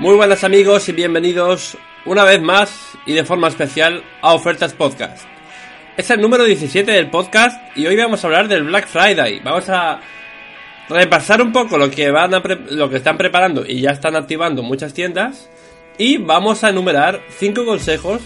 Muy 0.00 0.16
buenas 0.16 0.42
amigos 0.42 0.88
y 0.88 0.92
bienvenidos 0.92 1.78
una 2.04 2.24
vez 2.24 2.42
más 2.42 2.98
y 3.06 3.12
de 3.12 3.22
forma 3.24 3.46
especial 3.46 4.02
a 4.22 4.34
Ofertas 4.34 4.74
Podcast. 4.74 5.24
Es 5.96 6.10
el 6.10 6.20
número 6.20 6.42
17 6.42 6.90
del 6.90 7.10
podcast 7.10 7.60
y 7.76 7.86
hoy 7.86 7.94
vamos 7.94 8.24
a 8.24 8.26
hablar 8.26 8.48
del 8.48 8.64
Black 8.64 8.88
Friday. 8.88 9.40
Vamos 9.44 9.68
a 9.68 10.00
repasar 10.88 11.40
un 11.40 11.52
poco 11.52 11.78
lo 11.78 11.92
que 11.92 12.10
van 12.10 12.34
a 12.34 12.42
lo 12.70 12.90
que 12.90 12.96
están 12.96 13.16
preparando 13.16 13.64
y 13.64 13.82
ya 13.82 13.90
están 13.90 14.16
activando 14.16 14.64
muchas 14.64 14.92
tiendas 14.92 15.48
y 15.96 16.16
vamos 16.16 16.64
a 16.64 16.70
enumerar 16.70 17.20
5 17.38 17.64
consejos 17.64 18.20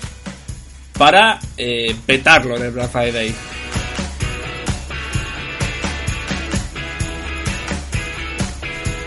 para 0.97 1.39
eh, 1.59 1.95
petarlo 2.07 2.57
en 2.57 2.63
el 2.63 2.71
Black 2.71 2.91
Friday. 2.91 3.35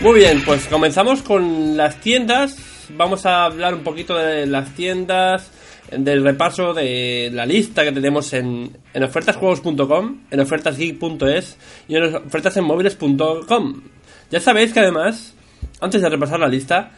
Muy 0.02 0.18
bien, 0.18 0.42
pues 0.44 0.66
comenzamos 0.66 1.22
con 1.22 1.76
las 1.76 2.00
tiendas. 2.00 2.56
Vamos 2.96 3.24
a 3.24 3.44
hablar 3.44 3.72
un 3.72 3.84
poquito 3.84 4.16
de 4.16 4.46
las 4.46 4.74
tiendas, 4.74 5.52
del 5.96 6.24
repaso 6.24 6.74
de 6.74 7.30
la 7.32 7.46
lista 7.46 7.84
que 7.84 7.92
tenemos 7.92 8.32
en, 8.32 8.76
en 8.92 9.02
ofertasjuegos.com, 9.04 10.22
en 10.28 10.40
ofertasgeek.es 10.40 11.56
y 11.86 11.94
en 11.94 12.16
ofertasenmóviles.com. 12.16 13.82
Ya 14.28 14.40
sabéis 14.40 14.72
que 14.72 14.80
además, 14.80 15.34
antes 15.80 16.02
de 16.02 16.08
repasar 16.08 16.40
la 16.40 16.48
lista, 16.48 16.90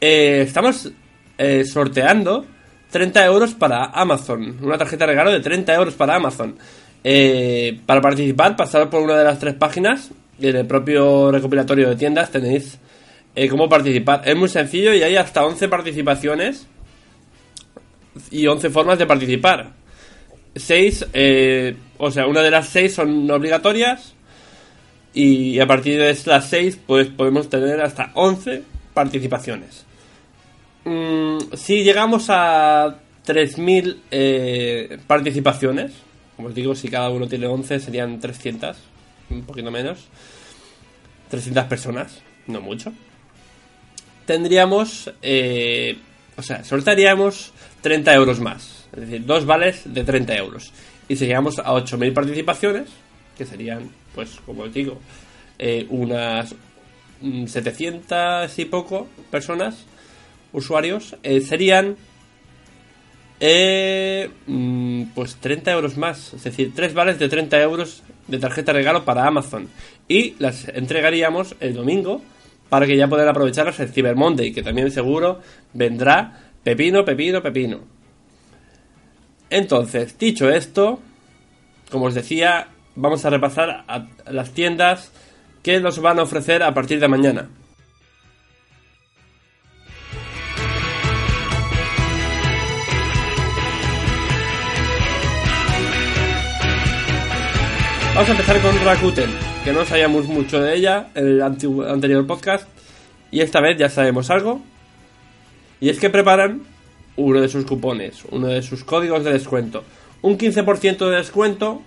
eh, 0.00 0.42
estamos 0.44 0.90
eh, 1.38 1.64
sorteando 1.64 2.44
30 2.90 3.24
euros 3.24 3.54
para 3.54 3.84
Amazon. 3.84 4.58
Una 4.60 4.76
tarjeta 4.76 5.06
de 5.06 5.12
regalo 5.12 5.30
de 5.30 5.38
30 5.38 5.74
euros 5.74 5.94
para 5.94 6.16
Amazon. 6.16 6.56
Eh, 7.04 7.78
para 7.86 8.00
participar, 8.00 8.56
pasar 8.56 8.90
por 8.90 9.00
una 9.00 9.16
de 9.16 9.24
las 9.24 9.38
tres 9.38 9.54
páginas 9.54 10.10
en 10.40 10.56
el 10.56 10.66
propio 10.66 11.30
recopilatorio 11.30 11.88
de 11.88 11.96
tiendas 11.96 12.30
tenéis 12.30 12.78
eh, 13.34 13.48
cómo 13.48 13.68
participar. 13.68 14.22
Es 14.24 14.36
muy 14.36 14.48
sencillo 14.48 14.92
y 14.94 15.02
hay 15.02 15.16
hasta 15.16 15.44
11 15.44 15.68
participaciones 15.68 16.66
y 18.30 18.46
11 18.46 18.70
formas 18.70 18.98
de 18.98 19.06
participar. 19.06 19.72
6, 20.54 21.06
eh, 21.14 21.76
o 21.98 22.10
sea, 22.10 22.26
una 22.26 22.42
de 22.42 22.50
las 22.50 22.68
6 22.68 22.94
son 22.94 23.30
obligatorias 23.30 24.14
y 25.14 25.58
a 25.60 25.66
partir 25.66 25.98
de 25.98 26.16
las 26.26 26.48
6 26.48 26.80
pues 26.86 27.08
podemos 27.08 27.48
tener 27.48 27.80
hasta 27.80 28.10
11 28.14 28.62
participaciones. 28.92 29.86
Mm, 30.84 31.38
si 31.54 31.84
llegamos 31.84 32.26
a 32.28 32.98
3.000 33.26 33.96
eh, 34.10 34.98
participaciones, 35.06 35.92
como 36.36 36.48
os 36.48 36.54
digo, 36.54 36.74
si 36.74 36.88
cada 36.88 37.08
uno 37.08 37.28
tiene 37.28 37.46
11 37.46 37.80
serían 37.80 38.20
300 38.20 38.76
un 39.32 39.42
poquito 39.42 39.70
menos, 39.70 40.06
300 41.30 41.64
personas, 41.64 42.22
no 42.46 42.60
mucho, 42.60 42.92
tendríamos, 44.26 45.12
eh, 45.22 45.96
o 46.36 46.42
sea, 46.42 46.64
soltaríamos 46.64 47.52
30 47.80 48.14
euros 48.14 48.40
más, 48.40 48.86
es 48.92 49.00
decir, 49.00 49.24
dos 49.26 49.46
vales 49.46 49.82
de 49.84 50.04
30 50.04 50.36
euros. 50.36 50.72
Y 51.08 51.16
si 51.16 51.26
llegamos 51.26 51.58
a 51.58 51.72
8.000 51.72 52.12
participaciones, 52.12 52.88
que 53.36 53.44
serían, 53.44 53.90
pues, 54.14 54.38
como 54.46 54.62
os 54.62 54.72
digo, 54.72 55.00
eh, 55.58 55.86
unas 55.90 56.54
700 57.20 58.58
y 58.58 58.64
poco 58.66 59.08
personas, 59.30 59.86
usuarios, 60.52 61.16
eh, 61.22 61.40
serían 61.40 61.96
eh, 63.40 64.30
mm, 64.46 65.02
pues 65.14 65.36
30 65.36 65.72
euros 65.72 65.96
más, 65.96 66.32
es 66.34 66.44
decir, 66.44 66.72
3 66.74 66.94
vales 66.94 67.18
de 67.18 67.28
30 67.28 67.60
euros 67.60 68.02
de 68.32 68.38
tarjeta 68.38 68.72
regalo 68.72 69.04
para 69.04 69.26
Amazon. 69.26 69.68
Y 70.08 70.34
las 70.38 70.66
entregaríamos 70.68 71.54
el 71.60 71.74
domingo 71.74 72.22
para 72.68 72.86
que 72.86 72.96
ya 72.96 73.06
puedan 73.06 73.28
aprovecharlas 73.28 73.78
el 73.80 73.90
Cyber 73.90 74.16
Monday, 74.16 74.52
que 74.52 74.62
también 74.62 74.90
seguro 74.90 75.40
vendrá 75.74 76.40
pepino, 76.64 77.04
pepino, 77.04 77.42
pepino. 77.42 77.80
Entonces, 79.50 80.18
dicho 80.18 80.48
esto, 80.48 80.98
como 81.90 82.06
os 82.06 82.14
decía, 82.14 82.68
vamos 82.96 83.24
a 83.26 83.30
repasar 83.30 83.84
a 83.86 84.08
las 84.30 84.52
tiendas 84.52 85.12
que 85.62 85.78
nos 85.80 86.00
van 86.00 86.18
a 86.18 86.22
ofrecer 86.22 86.62
a 86.62 86.72
partir 86.72 86.98
de 86.98 87.08
mañana. 87.08 87.50
Vamos 98.14 98.28
a 98.28 98.32
empezar 98.32 98.60
con 98.60 98.78
Rakuten, 98.84 99.30
que 99.64 99.72
no 99.72 99.86
sabíamos 99.86 100.26
mucho 100.26 100.60
de 100.60 100.76
ella 100.76 101.08
en 101.14 101.28
el 101.28 101.42
anterior 101.42 102.26
podcast. 102.26 102.68
Y 103.30 103.40
esta 103.40 103.62
vez 103.62 103.78
ya 103.78 103.88
sabemos 103.88 104.28
algo. 104.28 104.60
Y 105.80 105.88
es 105.88 105.98
que 105.98 106.10
preparan 106.10 106.60
uno 107.16 107.40
de 107.40 107.48
sus 107.48 107.64
cupones, 107.64 108.22
uno 108.30 108.48
de 108.48 108.60
sus 108.60 108.84
códigos 108.84 109.24
de 109.24 109.32
descuento. 109.32 109.82
Un 110.20 110.36
15% 110.36 111.08
de 111.08 111.16
descuento 111.16 111.80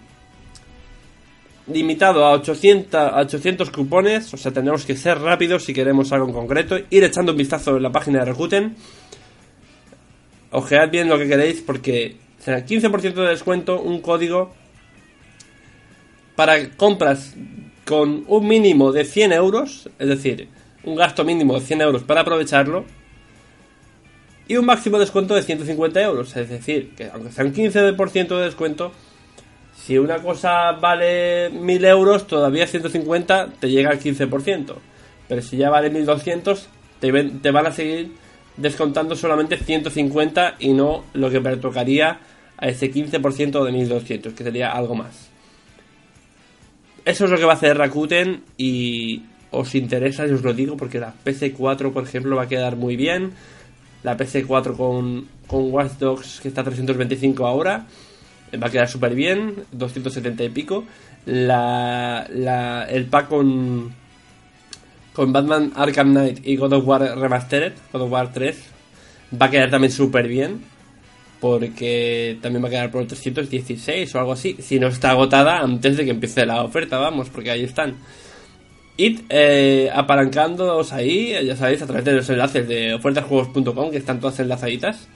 limitado 1.68 2.26
a 2.26 2.32
800, 2.32 2.96
a 2.96 3.20
800 3.20 3.70
cupones. 3.70 4.34
O 4.34 4.38
sea, 4.38 4.52
tendremos 4.52 4.84
que 4.84 4.98
ser 4.98 5.20
rápidos 5.20 5.64
si 5.64 5.76
queremos 5.76 6.12
algo 6.12 6.26
en 6.26 6.34
concreto. 6.34 6.76
Ir 6.90 7.04
echando 7.04 7.34
un 7.34 7.38
vistazo 7.38 7.78
en 7.78 7.84
la 7.84 7.92
página 7.92 8.22
de 8.22 8.26
Rakuten. 8.26 8.76
Ojead 10.50 10.90
bien 10.90 11.08
lo 11.08 11.20
que 11.20 11.28
queréis 11.28 11.62
porque 11.62 12.16
será 12.40 12.66
15% 12.66 13.14
de 13.14 13.28
descuento, 13.28 13.80
un 13.80 14.02
código 14.02 14.65
para 16.36 16.70
compras 16.72 17.36
con 17.86 18.26
un 18.28 18.48
mínimo 18.48 18.92
de 18.92 19.06
100 19.06 19.34
euros, 19.34 19.90
es 20.00 20.08
decir, 20.08 20.50
un 20.84 20.96
gasto 20.96 21.24
mínimo 21.24 21.56
de 21.56 21.66
100 21.66 21.82
euros 21.82 22.04
para 22.04 22.22
aprovecharlo, 22.22 22.86
y 24.48 24.58
un 24.58 24.66
máximo 24.66 25.00
descuento 25.00 25.34
de 25.34 25.42
150 25.42 26.02
euros, 26.02 26.36
es 26.36 26.50
decir, 26.50 26.94
que 26.96 27.10
aunque 27.12 27.32
sea 27.32 27.46
un 27.46 27.54
15% 27.54 28.28
de 28.38 28.44
descuento, 28.44 28.92
si 29.76 29.98
una 29.98 30.20
cosa 30.20 30.72
vale 30.74 31.50
1000 31.50 31.86
euros, 31.86 32.28
todavía 32.28 32.68
150 32.68 33.54
te 33.60 33.70
llega 33.70 33.90
al 33.92 34.00
15%, 34.00 34.76
pero 35.28 35.42
si 35.42 35.58
ya 35.58 35.70
vale 35.70 35.90
1200, 35.90 36.68
te, 37.00 37.24
te 37.24 37.52
van 37.52 37.68
a 37.68 37.72
seguir 37.72 38.14
descontando 38.58 39.16
solamente 39.16 39.58
150 39.58 40.56
y 40.60 40.74
no 40.74 41.04
lo 41.14 41.30
que 41.30 41.42
pertocaría 41.42 42.20
a 42.58 42.68
ese 42.68 42.92
15% 42.92 43.64
de 43.64 43.72
1200, 43.72 44.34
que 44.34 44.44
sería 44.44 44.72
algo 44.72 44.96
más 44.96 45.35
eso 47.06 47.26
es 47.26 47.32
lo 47.32 47.38
que 47.38 47.46
va 47.46 47.54
a 47.54 47.56
hacer 47.56 47.78
Rakuten 47.78 48.42
y 48.58 49.22
os 49.52 49.76
interesa, 49.76 50.28
si 50.28 50.34
os 50.34 50.42
lo 50.42 50.54
digo, 50.54 50.76
porque 50.76 51.00
la 51.00 51.14
PC4, 51.24 51.94
por 51.94 52.04
ejemplo, 52.04 52.36
va 52.36 52.44
a 52.44 52.48
quedar 52.48 52.76
muy 52.76 52.96
bien. 52.96 53.32
La 54.04 54.18
PC4 54.18 54.76
con, 54.76 55.28
con 55.48 55.72
Watch 55.72 55.94
Dogs, 56.00 56.40
que 56.42 56.48
está 56.48 56.62
a 56.62 56.64
325 56.66 57.46
ahora, 57.46 57.86
va 58.62 58.68
a 58.68 58.70
quedar 58.72 58.90
súper 58.90 59.16
bien, 59.16 59.56
270 59.72 60.44
y 60.44 60.50
pico. 60.50 60.84
La, 61.26 62.28
la, 62.32 62.86
el 62.86 63.06
pack 63.06 63.30
con, 63.30 63.94
con 65.14 65.32
Batman 65.32 65.72
Arkham 65.76 66.12
Knight 66.12 66.46
y 66.46 66.56
God 66.56 66.74
of 66.74 66.88
War 66.88 67.02
Remastered, 67.02 67.74
God 67.94 68.02
of 68.02 68.12
War 68.12 68.34
3, 68.34 68.58
va 69.42 69.46
a 69.46 69.50
quedar 69.50 69.70
también 69.70 69.92
súper 69.92 70.28
bien 70.28 70.75
porque 71.46 72.40
también 72.42 72.64
va 72.64 72.70
a 72.70 72.72
quedar 72.72 72.90
por 72.90 73.06
316 73.06 74.16
o 74.16 74.18
algo 74.18 74.32
así, 74.32 74.56
si 74.58 74.80
no 74.80 74.88
está 74.88 75.12
agotada 75.12 75.60
antes 75.60 75.96
de 75.96 76.04
que 76.04 76.10
empiece 76.10 76.44
la 76.44 76.64
oferta, 76.64 76.98
vamos, 76.98 77.30
porque 77.30 77.52
ahí 77.52 77.64
están. 77.64 77.98
Id 78.98 79.20
eh, 79.30 79.92
apalancándoos 79.94 80.92
ahí, 80.92 81.36
ya 81.46 81.56
sabéis, 81.56 81.84
a 81.84 81.86
través 81.86 82.04
de 82.04 82.14
los 82.14 82.28
enlaces 82.32 82.68
de 82.68 82.96
ofertasjuegos.com, 82.96 83.92
que 83.92 83.98
están 83.98 84.20
todas 84.20 84.40
enlazaditas, 84.40 85.08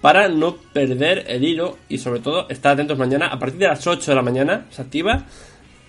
para 0.00 0.28
no 0.28 0.56
perder 0.56 1.26
el 1.28 1.44
hilo 1.44 1.78
y 1.88 1.98
sobre 1.98 2.18
todo 2.18 2.48
estar 2.48 2.72
atentos 2.72 2.98
mañana, 2.98 3.28
a 3.28 3.38
partir 3.38 3.60
de 3.60 3.68
las 3.68 3.86
8 3.86 4.10
de 4.10 4.16
la 4.16 4.22
mañana 4.22 4.66
se 4.70 4.82
activa, 4.82 5.26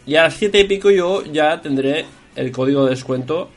y 0.06 0.18
a 0.18 0.26
las 0.26 0.36
7 0.36 0.60
y 0.60 0.64
pico 0.66 0.92
yo 0.92 1.24
ya 1.24 1.60
tendré 1.62 2.06
el 2.36 2.52
código 2.52 2.84
de 2.84 2.92
descuento 2.92 3.50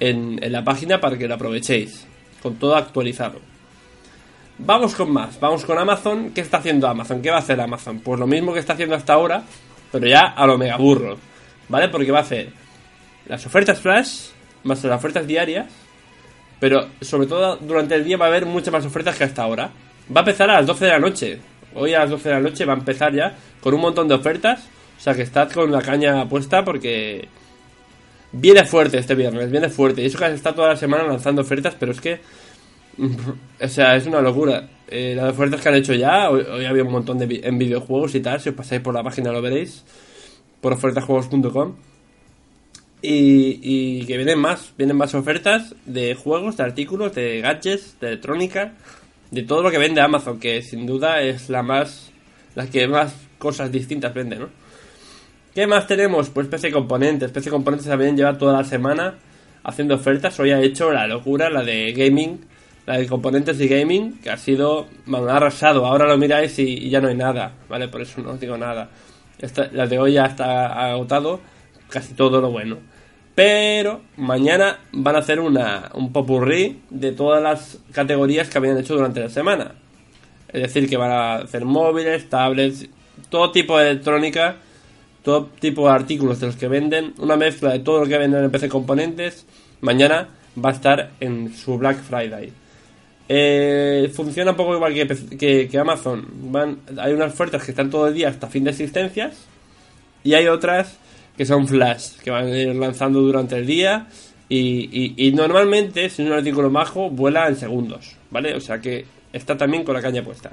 en, 0.00 0.42
en 0.42 0.50
la 0.50 0.64
página 0.64 1.00
para 1.00 1.16
que 1.16 1.28
lo 1.28 1.34
aprovechéis, 1.34 2.08
con 2.42 2.56
todo 2.56 2.74
actualizado. 2.74 3.53
Vamos 4.58 4.94
con 4.94 5.12
más, 5.12 5.40
vamos 5.40 5.64
con 5.64 5.76
Amazon. 5.78 6.30
¿Qué 6.30 6.40
está 6.40 6.58
haciendo 6.58 6.86
Amazon? 6.86 7.20
¿Qué 7.20 7.28
va 7.28 7.36
a 7.36 7.40
hacer 7.40 7.60
Amazon? 7.60 7.98
Pues 7.98 8.20
lo 8.20 8.26
mismo 8.28 8.52
que 8.52 8.60
está 8.60 8.74
haciendo 8.74 8.94
hasta 8.94 9.12
ahora, 9.12 9.42
pero 9.90 10.06
ya 10.06 10.20
a 10.20 10.46
lo 10.46 10.56
mega 10.56 10.76
burro, 10.76 11.18
¿vale? 11.68 11.88
Porque 11.88 12.12
va 12.12 12.20
a 12.20 12.22
hacer 12.22 12.50
las 13.26 13.44
ofertas 13.46 13.80
flash, 13.80 14.28
más 14.62 14.84
las 14.84 14.96
ofertas 14.96 15.26
diarias, 15.26 15.66
pero 16.60 16.86
sobre 17.00 17.26
todo 17.26 17.56
durante 17.56 17.96
el 17.96 18.04
día 18.04 18.16
va 18.16 18.26
a 18.26 18.28
haber 18.28 18.46
muchas 18.46 18.72
más 18.72 18.86
ofertas 18.86 19.16
que 19.16 19.24
hasta 19.24 19.42
ahora. 19.42 19.70
Va 20.14 20.20
a 20.20 20.24
empezar 20.24 20.48
a 20.50 20.54
las 20.54 20.66
12 20.66 20.84
de 20.84 20.90
la 20.90 20.98
noche. 21.00 21.40
Hoy 21.74 21.92
a 21.94 22.00
las 22.00 22.10
12 22.10 22.28
de 22.28 22.34
la 22.36 22.40
noche 22.40 22.64
va 22.64 22.74
a 22.74 22.76
empezar 22.76 23.12
ya 23.12 23.34
con 23.60 23.74
un 23.74 23.80
montón 23.80 24.06
de 24.06 24.14
ofertas. 24.14 24.68
O 24.96 25.00
sea 25.00 25.14
que 25.14 25.22
estad 25.22 25.50
con 25.50 25.72
la 25.72 25.82
caña 25.82 26.28
puesta 26.28 26.64
porque 26.64 27.28
viene 28.30 28.64
fuerte 28.64 28.98
este 28.98 29.16
viernes, 29.16 29.50
viene 29.50 29.68
fuerte. 29.68 30.02
Y 30.02 30.06
eso 30.06 30.18
que 30.18 30.32
está 30.32 30.54
toda 30.54 30.68
la 30.68 30.76
semana 30.76 31.02
lanzando 31.02 31.42
ofertas, 31.42 31.74
pero 31.78 31.90
es 31.90 32.00
que 32.00 32.20
o 33.60 33.68
sea, 33.68 33.96
es 33.96 34.06
una 34.06 34.20
locura. 34.20 34.68
Eh, 34.88 35.14
las 35.16 35.32
ofertas 35.32 35.60
que 35.60 35.68
han 35.68 35.74
hecho 35.76 35.94
ya, 35.94 36.30
hoy, 36.30 36.64
había 36.64 36.82
un 36.82 36.92
montón 36.92 37.18
de 37.18 37.40
en 37.42 37.58
videojuegos 37.58 38.14
y 38.14 38.20
tal. 38.20 38.40
Si 38.40 38.48
os 38.48 38.54
pasáis 38.54 38.80
por 38.80 38.94
la 38.94 39.02
página 39.02 39.32
lo 39.32 39.42
veréis. 39.42 39.84
Por 40.60 40.72
ofertasjuegos.com. 40.72 41.76
Y, 43.02 43.60
y 43.62 44.06
que 44.06 44.16
vienen 44.16 44.38
más, 44.38 44.72
vienen 44.78 44.96
más 44.96 45.14
ofertas 45.14 45.74
de 45.84 46.14
juegos, 46.14 46.56
de 46.56 46.62
artículos, 46.62 47.14
de 47.14 47.42
gadgets, 47.42 48.00
de 48.00 48.08
electrónica, 48.08 48.72
de 49.30 49.42
todo 49.42 49.62
lo 49.62 49.70
que 49.70 49.76
vende 49.76 50.00
Amazon, 50.00 50.40
que 50.40 50.62
sin 50.62 50.86
duda 50.86 51.20
es 51.20 51.50
la 51.50 51.62
más, 51.62 52.12
la 52.54 52.66
que 52.66 52.88
más 52.88 53.14
cosas 53.38 53.70
distintas 53.70 54.14
vende, 54.14 54.36
¿no? 54.36 54.48
¿Qué 55.54 55.66
más 55.68 55.86
tenemos? 55.86 56.30
Pues 56.30 56.48
PC 56.48 56.72
Componentes. 56.72 57.30
PC 57.30 57.50
Componentes 57.50 57.86
también 57.86 58.16
lleva 58.16 58.36
toda 58.36 58.54
la 58.54 58.64
semana 58.64 59.14
haciendo 59.62 59.94
ofertas. 59.94 60.38
Hoy 60.40 60.50
ha 60.50 60.60
hecho 60.60 60.90
la 60.90 61.06
locura, 61.06 61.48
la 61.48 61.62
de 61.62 61.92
gaming, 61.92 62.40
la 62.86 62.98
de 62.98 63.06
componentes 63.06 63.58
de 63.58 63.66
gaming, 63.68 64.18
que 64.20 64.30
ha 64.30 64.36
sido, 64.36 64.86
bueno, 65.06 65.28
ha 65.28 65.36
arrasado. 65.36 65.86
Ahora 65.86 66.06
lo 66.06 66.18
miráis 66.18 66.58
y, 66.58 66.88
ya 66.90 67.00
no 67.00 67.08
hay 67.08 67.16
nada, 67.16 67.52
¿vale? 67.68 67.88
Por 67.88 68.02
eso 68.02 68.20
no 68.20 68.32
os 68.32 68.40
digo 68.40 68.56
nada. 68.56 68.90
Esta, 69.38 69.68
la 69.72 69.86
de 69.86 69.98
hoy 69.98 70.12
ya 70.12 70.26
está 70.26 70.90
agotado 70.90 71.40
casi 71.88 72.14
todo 72.14 72.40
lo 72.40 72.50
bueno. 72.50 72.78
Pero 73.34 74.02
mañana 74.16 74.78
van 74.92 75.16
a 75.16 75.18
hacer 75.18 75.40
una, 75.40 75.90
un 75.94 76.12
popurrí 76.12 76.82
de 76.90 77.12
todas 77.12 77.42
las 77.42 77.78
categorías 77.92 78.48
que 78.48 78.58
habían 78.58 78.78
hecho 78.78 78.94
durante 78.94 79.20
la 79.20 79.28
semana. 79.28 79.74
Es 80.52 80.62
decir, 80.62 80.88
que 80.88 80.96
van 80.96 81.10
a 81.10 81.34
hacer 81.36 81.64
móviles, 81.64 82.28
tablets, 82.28 82.86
todo 83.28 83.50
tipo 83.50 83.78
de 83.78 83.90
electrónica, 83.90 84.56
todo 85.22 85.46
tipo 85.58 85.88
de 85.88 85.94
artículos 85.94 86.38
de 86.38 86.46
los 86.46 86.56
que 86.56 86.68
venden, 86.68 87.14
una 87.18 87.36
mezcla 87.36 87.72
de 87.72 87.80
todo 87.80 88.00
lo 88.00 88.06
que 88.06 88.18
venden 88.18 88.44
en 88.44 88.50
PC 88.52 88.68
Componentes. 88.68 89.46
Mañana 89.80 90.28
va 90.62 90.70
a 90.70 90.72
estar 90.72 91.10
en 91.18 91.52
su 91.52 91.76
Black 91.76 91.98
Friday. 92.02 92.52
Eh, 93.28 94.10
funciona 94.14 94.50
un 94.50 94.56
poco 94.56 94.74
igual 94.74 94.92
que, 94.94 95.68
que, 95.68 95.78
Amazon. 95.78 96.26
Van, 96.50 96.78
hay 96.98 97.12
unas 97.12 97.32
ofertas 97.32 97.64
que 97.64 97.70
están 97.70 97.90
todo 97.90 98.08
el 98.08 98.14
día 98.14 98.28
hasta 98.28 98.48
fin 98.48 98.64
de 98.64 98.70
existencias 98.70 99.46
y 100.22 100.34
hay 100.34 100.46
otras 100.46 100.98
que 101.36 101.44
son 101.44 101.66
flash, 101.66 102.16
que 102.22 102.30
van 102.30 102.46
a 102.46 102.56
ir 102.56 102.74
lanzando 102.74 103.20
durante 103.20 103.56
el 103.56 103.66
día 103.66 104.06
y, 104.48 105.14
y, 105.16 105.32
normalmente, 105.32 106.08
si 106.10 106.22
es 106.22 106.28
un 106.28 106.34
artículo 106.34 106.70
majo, 106.70 107.10
vuela 107.10 107.48
en 107.48 107.56
segundos, 107.56 108.16
¿vale? 108.30 108.54
O 108.54 108.60
sea 108.60 108.78
que 108.78 109.04
está 109.32 109.56
también 109.56 109.84
con 109.84 109.94
la 109.94 110.02
caña 110.02 110.22
puesta. 110.22 110.52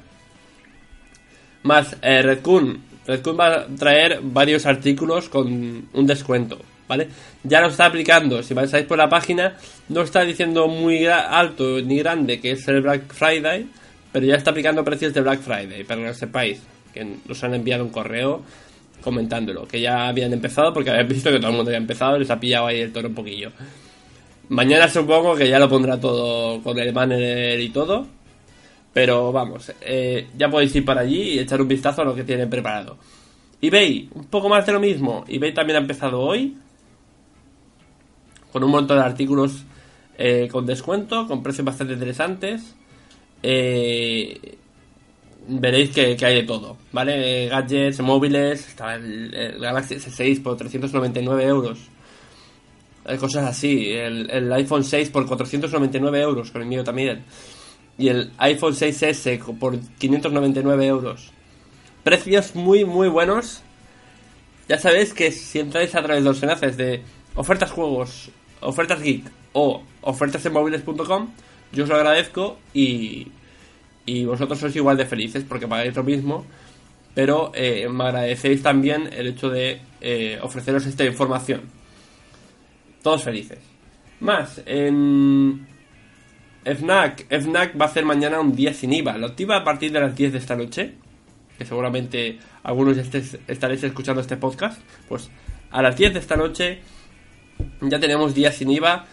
Más, 1.64 1.98
eh, 2.02 2.22
Redcoon. 2.22 2.82
Redcoon 3.06 3.40
va 3.40 3.56
a 3.56 3.66
traer 3.68 4.20
varios 4.24 4.66
artículos 4.66 5.30
con 5.30 5.90
un 5.94 6.08
descuento, 6.08 6.60
¿vale? 6.92 7.08
Ya 7.44 7.62
lo 7.62 7.68
está 7.68 7.86
aplicando, 7.86 8.44
si 8.44 8.54
pasáis 8.54 8.86
por 8.86 8.98
la 8.98 9.08
página, 9.08 9.56
no 9.88 10.02
está 10.02 10.26
diciendo 10.26 10.68
muy 10.68 11.08
alto 11.08 11.80
ni 11.82 12.00
grande 12.00 12.42
que 12.42 12.52
es 12.52 12.68
el 12.68 12.82
Black 12.82 13.14
Friday, 13.14 13.66
pero 14.12 14.26
ya 14.26 14.36
está 14.36 14.52
aplicando 14.52 14.84
precios 14.84 15.14
de 15.14 15.22
Black 15.22 15.40
Friday, 15.40 15.86
para 15.86 16.02
que 16.02 16.08
lo 16.08 16.14
sepáis, 16.14 16.60
que 16.94 17.08
nos 17.26 17.42
han 17.46 17.54
enviado 17.54 17.86
un 17.86 17.92
correo 17.92 18.42
comentándolo, 19.02 19.66
que 19.66 19.80
ya 19.80 20.10
habían 20.10 20.34
empezado 20.34 20.74
porque 20.74 20.90
habían 20.90 21.08
visto 21.08 21.32
que 21.32 21.38
todo 21.38 21.52
el 21.52 21.56
mundo 21.56 21.70
había 21.70 21.78
empezado 21.78 22.20
les 22.20 22.30
ha 22.30 22.38
pillado 22.38 22.68
ahí 22.68 22.82
el 22.82 22.92
toro 22.92 23.08
un 23.08 23.16
poquillo. 23.16 23.54
Mañana 24.50 24.90
supongo 24.90 25.34
que 25.34 25.48
ya 25.48 25.60
lo 25.60 25.70
pondrá 25.70 25.98
todo 25.98 26.62
con 26.62 26.78
el 26.78 26.92
banner 26.92 27.58
y 27.58 27.70
todo. 27.70 28.06
Pero 28.94 29.32
vamos, 29.32 29.72
eh, 29.80 30.28
ya 30.38 30.50
podéis 30.50 30.76
ir 30.76 30.84
para 30.84 31.02
allí 31.02 31.22
y 31.22 31.40
echar 31.40 31.62
un 31.62 31.70
vistazo 31.70 32.02
a 32.02 32.06
lo 32.06 32.14
que 32.14 32.26
tienen 32.26 32.50
preparado. 32.50 32.98
eBay, 33.62 34.10
un 34.14 34.26
poco 34.26 34.50
más 34.50 34.66
de 34.66 34.74
lo 34.74 34.82
mismo. 34.82 35.24
eBay 35.30 35.54
también 35.54 35.78
ha 35.78 35.80
empezado 35.80 36.20
hoy. 36.20 36.58
Con 38.51 38.63
un 38.63 38.71
montón 38.71 38.98
de 38.98 39.03
artículos 39.03 39.63
eh, 40.18 40.48
con 40.51 40.65
descuento, 40.65 41.27
con 41.27 41.42
precios 41.42 41.65
bastante 41.65 41.94
interesantes. 41.94 42.75
Eh, 43.42 44.57
veréis 45.48 45.89
que, 45.92 46.18
hay 46.21 46.36
de 46.36 46.44
todo, 46.44 46.77
¿vale? 46.92 47.48
Gadgets, 47.48 48.01
móviles, 48.01 48.68
está 48.68 48.95
el, 48.95 49.57
Galaxy 49.59 49.95
S6 49.95 50.44
por 50.44 50.57
399 50.57 51.44
euros. 51.44 51.80
Hay 53.06 53.18
cosas 53.18 53.45
así, 53.45 53.92
el, 53.92 54.51
iPhone 54.53 54.83
6 54.83 55.09
por 55.09 55.25
499 55.25 56.21
euros, 56.21 56.51
con 56.51 56.62
el 56.62 56.68
mío 56.68 56.83
también. 56.83 57.24
Y 57.98 58.09
el 58.09 58.31
iPhone 58.38 58.74
6S 58.74 59.57
por 59.57 59.80
599 59.80 60.86
euros. 60.86 61.31
Precios 62.03 62.56
muy, 62.56 62.86
muy 62.86 63.09
buenos. 63.09 63.63
Ya 64.68 64.77
sabéis 64.77 65.13
que 65.13 65.31
si 65.31 65.59
entráis 65.59 65.95
a 65.95 66.03
través 66.03 66.24
de 66.24 66.30
los 66.30 66.42
enlaces 66.44 66.77
de 66.77 67.01
ofertas 67.36 67.71
juegos, 67.71 68.30
ofertas 68.62 69.02
geek 69.02 69.25
o 69.54 69.84
ofertas 70.02 70.46
en 70.46 70.54
móviles.com, 70.54 71.30
yo 71.72 71.84
os 71.84 71.90
lo 71.90 71.96
agradezco 71.96 72.58
y, 72.74 73.28
y 74.06 74.25
vosotros 74.25 74.60
sois 74.60 74.75
igual 74.75 74.98
de 74.98 75.06
felices 75.06 75.44
porque 75.48 75.68
pagáis 75.68 75.96
lo 75.96 76.04
mismo, 76.04 76.46
pero 77.13 77.52
eh, 77.54 77.88
me 77.90 78.06
agradecéis 78.06 78.63
también 78.63 79.10
el 79.12 79.28
hecho 79.28 79.50
de 79.50 79.81
eh, 80.00 80.40
ofreceros 80.42 80.86
esta 80.86 81.06
información. 81.06 81.62
Todos 83.02 83.24
felices. 83.24 83.60
Más, 84.19 84.62
en 84.66 85.68
FNAC, 86.63 87.25
FNAC 87.28 87.80
va 87.80 87.86
a 87.86 87.88
hacer 87.88 88.06
mañana 88.06 88.40
un 88.40 88.56
día 88.56 88.74
sin 88.74 88.94
IVA. 88.94 89.18
Lo 89.18 89.28
activa 89.28 89.58
a 89.58 89.63
partir 89.63 89.92
de 89.92 90.00
las 90.00 90.16
10 90.16 90.34
de 90.34 90.38
esta 90.38 90.56
noche, 90.56 90.94
que 91.58 91.66
seguramente 91.66 92.38
algunos 92.63 92.98
estaréis 92.98 93.84
escuchando 93.84 94.22
este 94.22 94.38
podcast. 94.38 94.80
Pues 95.10 95.30
a 95.72 95.81
las 95.81 95.98
10 95.98 96.13
de 96.13 96.19
esta 96.19 96.36
noche 96.36 96.81
ya 97.81 98.00
tenemos 98.00 98.34
día 98.34 98.52
sin 98.52 98.72
IVA 98.72 99.06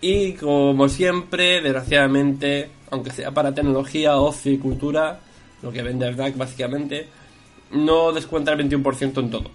y 0.00 0.34
como 0.34 0.88
siempre, 0.88 1.60
desgraciadamente, 1.60 2.70
aunque 2.90 3.10
sea 3.10 3.32
para 3.32 3.54
tecnología, 3.54 4.16
ocio 4.16 4.52
y 4.52 4.58
cultura, 4.58 5.20
lo 5.62 5.72
que 5.72 5.82
vende 5.82 6.12
FNAC 6.12 6.36
básicamente, 6.36 7.08
no 7.72 8.12
descuenta 8.12 8.52
el 8.52 8.68
21% 8.68 9.18
en 9.18 9.30
todo. 9.30 9.50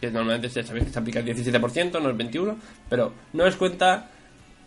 Que 0.00 0.10
normalmente 0.10 0.48
ya 0.48 0.64
sabéis 0.64 0.86
que 0.86 0.92
se 0.92 0.98
aplica 0.98 1.20
el 1.20 1.26
17%, 1.26 2.02
no 2.02 2.10
el 2.10 2.16
21%, 2.16 2.56
pero 2.88 3.12
no 3.32 3.44
descuenta 3.44 4.10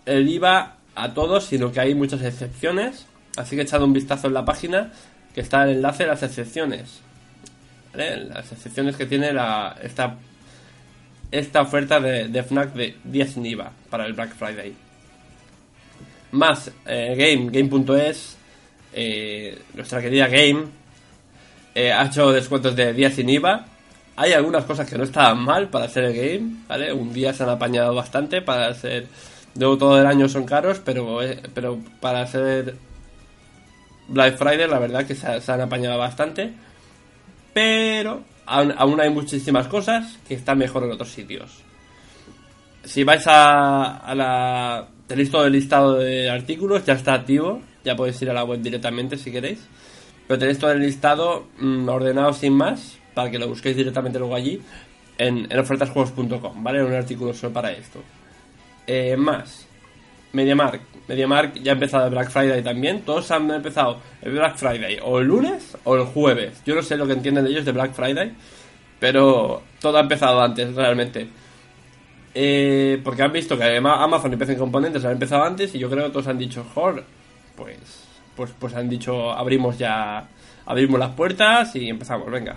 el 0.05 0.27
IVA 0.27 0.77
a 0.95 1.13
todos, 1.13 1.45
sino 1.45 1.71
que 1.71 1.81
hay 1.81 1.93
muchas 1.93 2.21
excepciones. 2.21 3.05
Así 3.35 3.55
que 3.55 3.61
he 3.61 3.65
echado 3.65 3.85
un 3.85 3.93
vistazo 3.93 4.27
en 4.27 4.33
la 4.33 4.45
página, 4.45 4.91
que 5.35 5.41
está 5.41 5.63
el 5.63 5.77
enlace 5.77 6.03
de 6.03 6.09
las 6.09 6.23
excepciones. 6.23 7.01
Las 7.93 8.51
excepciones 8.51 8.95
que 8.95 9.05
tiene 9.05 9.33
la, 9.33 9.77
esta, 9.81 10.17
esta 11.31 11.61
oferta 11.61 11.99
de, 11.99 12.27
de 12.27 12.43
FNAC 12.43 12.73
de 12.73 12.95
10 13.03 13.33
sin 13.33 13.45
IVA 13.45 13.71
para 13.89 14.05
el 14.05 14.13
Black 14.13 14.35
Friday. 14.35 14.73
Más 16.31 16.71
eh, 16.85 17.15
Game, 17.17 17.49
Game.es, 17.51 18.37
eh, 18.93 19.57
nuestra 19.73 20.01
querida 20.01 20.27
Game, 20.27 20.65
eh, 21.75 21.91
ha 21.91 22.05
hecho 22.05 22.31
descuentos 22.31 22.75
de 22.75 22.93
día 22.93 23.11
sin 23.11 23.29
IVA. 23.29 23.65
Hay 24.15 24.33
algunas 24.33 24.65
cosas 24.65 24.89
que 24.89 24.97
no 24.97 25.05
estaban 25.05 25.39
mal 25.39 25.69
para 25.69 25.85
hacer 25.85 26.03
el 26.03 26.13
game, 26.13 26.63
¿vale? 26.67 26.91
Un 26.91 27.13
día 27.13 27.33
se 27.33 27.43
han 27.43 27.49
apañado 27.49 27.95
bastante 27.95 28.41
para 28.41 28.67
hacer... 28.67 29.07
Luego 29.57 29.77
todo 29.77 29.99
el 29.99 30.05
año 30.05 30.27
son 30.27 30.45
caros, 30.45 30.81
pero, 30.83 31.19
pero 31.53 31.79
para 32.01 32.21
hacer 32.21 32.75
Black 34.09 34.37
Friday 34.37 34.67
la 34.67 34.79
verdad 34.79 35.05
que 35.05 35.15
se, 35.15 35.51
han 35.51 35.61
apañado 35.61 35.97
bastante. 35.97 36.51
Pero 37.53 38.23
aún, 38.49 38.99
hay 38.99 39.09
muchísimas 39.09 39.67
cosas 39.67 40.17
que 40.27 40.33
están 40.33 40.57
mejor 40.57 40.83
en 40.83 40.91
otros 40.91 41.09
sitios. 41.09 41.61
Si 42.83 43.03
vais 43.03 43.25
a, 43.27 43.97
a 43.97 44.15
la 44.15 44.87
tenéis 45.09 45.31
todo 45.31 45.45
el 45.45 45.53
listado 45.53 45.95
de 45.95 46.29
artículos, 46.29 46.85
ya 46.85 46.93
está 46.93 47.13
activo, 47.13 47.61
ya 47.83 47.95
podéis 47.95 48.21
ir 48.21 48.29
a 48.29 48.33
la 48.33 48.43
web 48.43 48.61
directamente 48.61 49.17
si 49.17 49.31
queréis. 49.31 49.59
Pero 50.27 50.39
tenéis 50.39 50.59
todo 50.59 50.71
el 50.71 50.81
listado 50.81 51.47
mm, 51.59 51.89
ordenado 51.89 52.31
sin 52.33 52.53
más, 52.53 52.97
para 53.15 53.31
que 53.31 53.39
lo 53.39 53.47
busquéis 53.47 53.75
directamente 53.75 54.19
luego 54.19 54.35
allí, 54.35 54.61
en, 55.17 55.47
en 55.51 55.59
ofertasjuegos.com, 55.59 56.63
¿vale? 56.63 56.83
Un 56.83 56.93
artículo 56.93 57.33
solo 57.33 57.51
para 57.53 57.71
esto. 57.71 58.01
Eh, 58.85 59.17
más, 59.17 59.67
MediaMark. 60.33 60.81
MediaMark 61.07 61.55
ya 61.61 61.71
ha 61.71 61.73
empezado 61.73 62.05
el 62.05 62.11
Black 62.11 62.29
Friday 62.29 62.61
también. 62.63 63.01
Todos 63.01 63.29
han 63.31 63.49
empezado 63.51 63.99
el 64.21 64.33
Black 64.33 64.57
Friday 64.57 64.99
o 65.03 65.19
el 65.19 65.27
lunes 65.27 65.77
o 65.83 65.95
el 65.95 66.03
jueves. 66.03 66.61
Yo 66.65 66.75
no 66.75 66.81
sé 66.81 66.97
lo 66.97 67.07
que 67.07 67.13
entienden 67.13 67.47
ellos 67.47 67.65
de 67.65 67.71
Black 67.71 67.93
Friday, 67.93 68.33
pero 68.99 69.63
todo 69.81 69.97
ha 69.97 70.01
empezado 70.01 70.41
antes 70.41 70.75
realmente. 70.75 71.27
Eh, 72.33 73.01
porque 73.03 73.23
han 73.23 73.31
visto 73.31 73.57
que 73.57 73.63
además 73.63 73.97
Amazon 74.01 74.33
y 74.33 74.37
PC 74.37 74.55
Componentes 74.55 75.03
han 75.03 75.13
empezado 75.13 75.43
antes 75.43 75.73
y 75.73 75.79
yo 75.79 75.89
creo 75.89 76.05
que 76.05 76.11
todos 76.11 76.27
han 76.27 76.37
dicho, 76.37 76.63
joder, 76.73 77.03
pues, 77.55 77.77
pues, 78.35 78.51
pues 78.57 78.75
han 78.75 78.87
dicho, 78.87 79.31
abrimos 79.31 79.77
ya, 79.77 80.27
abrimos 80.65 80.99
las 80.99 81.11
puertas 81.11 81.75
y 81.75 81.89
empezamos, 81.89 82.29
venga. 82.29 82.55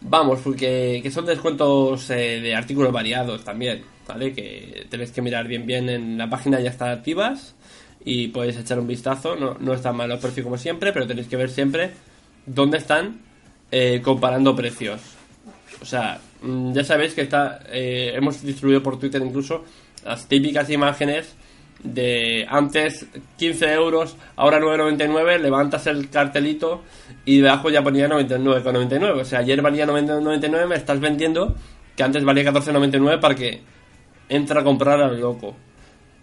Vamos, 0.00 0.40
porque 0.42 1.00
que 1.02 1.10
son 1.10 1.26
descuentos 1.26 2.10
eh, 2.10 2.40
de 2.40 2.54
artículos 2.54 2.92
variados 2.92 3.44
también, 3.44 3.84
¿vale? 4.06 4.32
Que 4.32 4.86
tenéis 4.88 5.12
que 5.12 5.22
mirar 5.22 5.46
bien 5.46 5.66
bien 5.66 5.88
en 5.88 6.18
la 6.18 6.28
página, 6.28 6.60
ya 6.60 6.70
están 6.70 6.90
activas 6.90 7.54
y 8.04 8.28
podéis 8.28 8.56
echar 8.56 8.78
un 8.78 8.86
vistazo. 8.86 9.36
No, 9.36 9.56
no 9.58 9.74
están 9.74 9.96
mal 9.96 10.08
los 10.08 10.20
precios 10.20 10.44
como 10.44 10.58
siempre, 10.58 10.92
pero 10.92 11.06
tenéis 11.06 11.28
que 11.28 11.36
ver 11.36 11.50
siempre 11.50 11.90
dónde 12.46 12.78
están 12.78 13.20
eh, 13.70 14.00
comparando 14.02 14.54
precios. 14.54 15.00
O 15.80 15.84
sea, 15.84 16.20
mm, 16.42 16.72
ya 16.72 16.84
sabéis 16.84 17.14
que 17.14 17.22
está, 17.22 17.60
eh, 17.70 18.12
hemos 18.14 18.42
distribuido 18.42 18.82
por 18.82 18.98
Twitter 18.98 19.22
incluso 19.22 19.64
las 20.04 20.26
típicas 20.28 20.68
imágenes 20.70 21.34
de 21.82 22.46
antes 22.48 23.06
15 23.38 23.72
euros, 23.72 24.16
ahora 24.36 24.60
9,99, 24.60 25.38
levantas 25.40 25.86
el 25.86 26.10
cartelito 26.10 26.82
y 27.24 27.40
debajo 27.40 27.70
ya 27.70 27.82
ponía 27.82 28.08
99,99. 28.08 29.20
O 29.20 29.24
sea, 29.24 29.40
ayer 29.40 29.60
valía 29.62 29.86
99, 29.86 30.66
me 30.66 30.76
estás 30.76 31.00
vendiendo 31.00 31.56
que 31.96 32.02
antes 32.02 32.24
valía 32.24 32.52
14.99 32.52 33.20
para 33.20 33.34
que 33.34 33.60
entra 34.28 34.60
a 34.60 34.64
comprar 34.64 35.00
al 35.00 35.20
loco. 35.20 35.54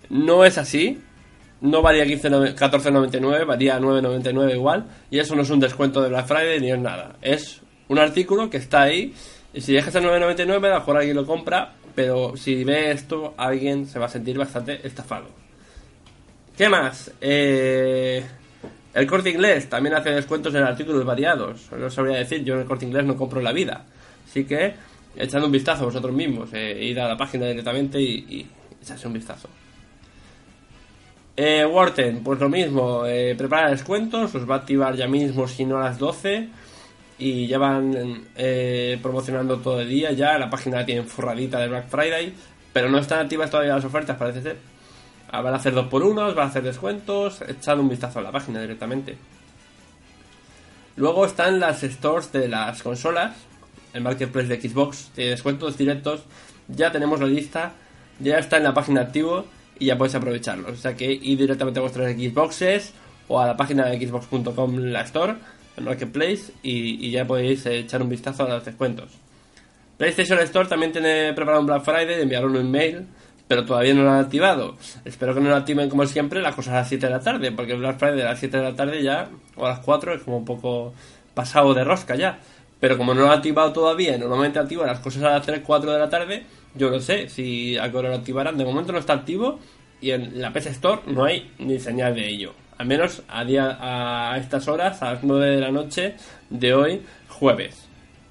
No 0.10 0.46
es 0.46 0.58
así, 0.58 1.00
no 1.62 1.82
valía 1.82 2.06
14.99, 2.06 3.46
valía 3.46 3.80
9.99 3.80 4.56
igual, 4.56 4.86
y 5.12 5.20
eso 5.20 5.36
no 5.36 5.42
es 5.42 5.50
un 5.50 5.60
descuento 5.60 6.02
de 6.02 6.10
Black 6.10 6.28
Friday 6.28 6.60
ni 6.60 6.72
es 6.72 6.80
nada. 6.80 7.16
Es 7.22 7.62
un 7.88 8.00
artículo 8.00 8.50
que 8.50 8.58
está 8.58 8.84
ahí, 8.84 9.14
y 9.54 9.62
si 9.62 9.74
dejas 9.74 9.94
el 9.96 10.04
9.99, 10.06 10.66
a 10.66 10.70
lo 10.70 10.80
mejor 10.80 10.98
alguien 10.98 11.16
lo 11.16 11.26
compra, 11.26 11.74
pero 11.96 12.38
si 12.38 12.64
ve 12.64 12.92
esto, 12.92 13.34
alguien 13.38 13.86
se 13.86 14.00
va 14.00 14.06
a 14.06 14.10
sentir 14.10 14.38
bastante 14.38 14.86
estafado. 14.88 15.28
¿Qué 16.58 16.70
más? 16.70 17.12
Eh, 17.22 18.24
el 18.94 19.08
corte 19.08 19.30
inglés 19.30 19.70
también 19.70 19.96
hace 19.96 20.12
descuentos 20.12 20.54
en 20.56 20.64
artículos 20.64 21.06
variados. 21.06 21.70
No 21.72 21.90
sabría 21.90 22.18
decir, 22.18 22.44
yo 22.44 22.56
en 22.56 22.62
el 22.62 22.66
corte 22.66 22.86
inglés 22.86 23.06
no 23.06 23.16
compro 23.16 23.42
la 23.42 23.54
vida. 23.54 23.86
Así 24.28 24.46
que 24.46 24.74
echad 25.20 25.44
un 25.44 25.52
vistazo 25.52 25.86
vosotros 25.86 26.14
mismos, 26.14 26.50
eh, 26.54 26.78
id 26.82 26.98
a 26.98 27.08
la 27.08 27.18
página 27.18 27.46
directamente 27.46 28.02
y, 28.02 28.26
y 28.30 28.48
un 29.06 29.14
vistazo. 29.14 29.50
Eh, 31.36 31.66
Warten, 31.66 32.22
pues 32.22 32.40
lo 32.40 32.50
mismo, 32.50 33.06
eh, 33.06 33.34
prepara 33.38 33.72
descuentos, 33.72 34.34
los 34.34 34.50
va 34.50 34.56
a 34.56 34.58
activar 34.58 34.96
ya 34.96 35.08
mismo, 35.08 35.48
si 35.48 35.64
no 35.66 35.78
a 35.78 35.86
las 35.86 35.98
12. 35.98 36.50
Y 37.18 37.48
ya 37.48 37.58
van 37.58 38.28
eh, 38.36 38.98
promocionando 39.02 39.58
todo 39.60 39.82
el 39.82 39.90
día 39.90 40.12
ya. 40.12 40.38
La 40.38 40.50
página 40.50 40.86
tiene 40.86 41.04
forradita 41.04 41.60
de 41.60 41.68
Black 41.68 41.88
Friday, 41.88 42.34
pero 42.74 42.90
no 42.90 42.98
están 42.98 43.20
activas 43.20 43.50
todavía 43.50 43.76
las 43.76 43.86
ofertas, 43.86 44.18
parece 44.18 44.42
ser. 44.42 44.58
Ah, 45.32 45.42
van 45.42 45.54
a 45.54 45.58
hacer 45.58 45.74
dos 45.74 45.88
por 45.88 46.04
unos, 46.04 46.36
van 46.36 46.48
a 46.48 46.50
hacer 46.50 46.64
descuentos. 46.64 47.42
Echad 47.42 47.80
un 47.80 47.90
vistazo 47.90 48.20
a 48.20 48.22
la 48.22 48.32
página 48.32 48.62
directamente. 48.62 49.18
Luego 50.98 51.26
están 51.26 51.60
las 51.60 51.84
stores 51.84 52.32
de 52.34 52.50
las 52.50 52.84
consolas. 52.84 53.34
El 53.94 54.02
marketplace 54.02 54.48
de 54.48 54.62
Xbox 54.62 55.12
de 55.16 55.30
descuentos 55.30 55.78
directos. 55.78 56.24
Ya 56.68 56.92
tenemos 56.92 57.20
la 57.20 57.28
lista. 57.28 57.74
Ya 58.20 58.38
está 58.38 58.58
en 58.58 58.64
la 58.64 58.74
página 58.74 59.02
activo 59.02 59.46
y 59.80 59.86
ya 59.86 59.98
podéis 59.98 60.16
aprovecharlos. 60.16 60.72
O 60.72 60.76
sea 60.76 60.96
que 60.96 61.12
ir 61.12 61.38
directamente 61.38 61.80
a 61.80 61.82
vuestras 61.82 62.12
Xboxes 62.14 62.94
o 63.30 63.40
a 63.40 63.48
la 63.48 63.56
página 63.56 63.86
de 63.86 64.06
xbox.com, 64.06 64.78
la 64.78 65.02
store, 65.02 65.36
el 65.78 65.84
marketplace, 65.86 66.52
y, 66.62 67.10
ya 67.12 67.26
podéis 67.26 67.66
echar 67.66 68.02
un 68.02 68.10
vistazo 68.10 68.44
a 68.44 68.50
los 68.50 68.66
descuentos. 68.66 69.12
PlayStation 69.98 70.40
Store 70.40 70.68
también 70.68 70.92
tiene 70.92 71.34
preparado 71.34 71.62
un 71.62 71.68
Black 71.68 71.84
Friday, 71.84 72.22
enviaron 72.22 72.52
un 72.52 72.66
email, 72.66 73.06
pero 73.48 73.66
todavía 73.66 73.94
no 73.94 74.04
lo 74.04 74.12
han 74.12 74.26
activado. 74.26 74.78
Espero 75.06 75.34
que 75.34 75.42
no 75.42 75.50
lo 75.50 75.56
activen 75.56 75.90
como 75.90 76.06
siempre 76.06 76.42
las 76.42 76.56
cosas 76.56 76.74
a 76.74 76.78
las 76.78 76.90
7 76.90 77.06
de 77.06 77.12
la 77.12 77.20
tarde, 77.20 77.52
porque 77.52 77.74
el 77.74 77.80
Black 77.80 78.00
Friday 78.00 78.22
a 78.22 78.26
las 78.26 78.40
7 78.40 78.58
de 78.58 78.64
la 78.64 78.76
tarde 78.76 79.04
ya, 79.04 79.30
o 79.56 79.66
a 79.66 79.70
las 79.70 79.80
4, 79.80 80.16
es 80.16 80.24
como 80.24 80.38
un 80.38 80.46
poco 80.46 80.94
pasado 81.34 81.74
de 81.74 81.84
rosca 81.84 82.16
ya. 82.16 82.40
Pero 82.80 82.98
como 82.98 83.14
no 83.14 83.22
lo 83.22 83.28
han 83.28 83.38
activado 83.38 83.74
todavía, 83.74 84.18
normalmente 84.18 84.60
activan 84.60 84.88
las 84.88 85.00
cosas 85.00 85.24
a 85.24 85.32
las 85.32 85.46
3, 85.46 85.62
4 85.66 85.92
de 85.92 86.00
la 86.00 86.10
tarde, 86.10 86.44
yo 86.76 86.90
no 86.90 87.00
sé 87.00 87.30
si 87.30 87.78
a 87.78 87.92
qué 87.92 87.98
hora 87.98 88.10
lo 88.10 88.16
activarán. 88.16 88.58
De 88.58 88.64
momento 88.64 88.92
no 88.92 89.00
está 89.00 89.14
activo 89.14 89.60
y 90.02 90.12
en 90.12 90.40
la 90.42 90.54
PS 90.54 90.68
Store 90.68 91.02
no 91.08 91.26
hay 91.26 91.52
ni 91.60 91.80
señal 91.80 92.16
de 92.16 92.28
ello. 92.28 92.54
Al 92.78 92.88
menos 92.88 93.24
a, 93.28 93.44
día, 93.44 93.78
a 93.82 94.38
estas 94.38 94.68
horas, 94.70 95.02
a 95.02 95.14
las 95.14 95.24
9 95.24 95.48
de 95.48 95.60
la 95.60 95.72
noche 95.72 96.16
de 96.50 96.74
hoy, 96.74 97.02
jueves 97.28 97.90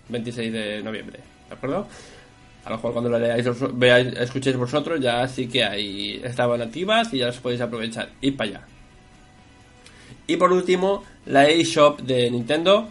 26 0.08 0.52
de 0.52 0.82
noviembre. 0.82 1.20
¿De 1.48 1.54
acuerdo? 1.54 1.86
A 2.64 2.70
lo 2.70 2.76
mejor 2.76 2.92
cuando 2.92 3.10
lo 3.10 3.18
leáis, 3.18 3.46
veáis, 3.74 4.08
escuchéis 4.18 4.56
vosotros, 4.56 5.00
ya 5.00 5.26
sí 5.28 5.48
que 5.48 5.64
ahí 5.64 6.20
estaban 6.24 6.60
activas 6.60 7.12
y 7.12 7.18
ya 7.18 7.26
las 7.26 7.36
podéis 7.36 7.60
aprovechar. 7.60 8.10
Y 8.20 8.32
para 8.32 8.50
allá. 8.50 8.60
Y 10.26 10.36
por 10.36 10.52
último, 10.52 11.04
la 11.26 11.48
eShop 11.48 12.00
de 12.00 12.30
Nintendo. 12.30 12.88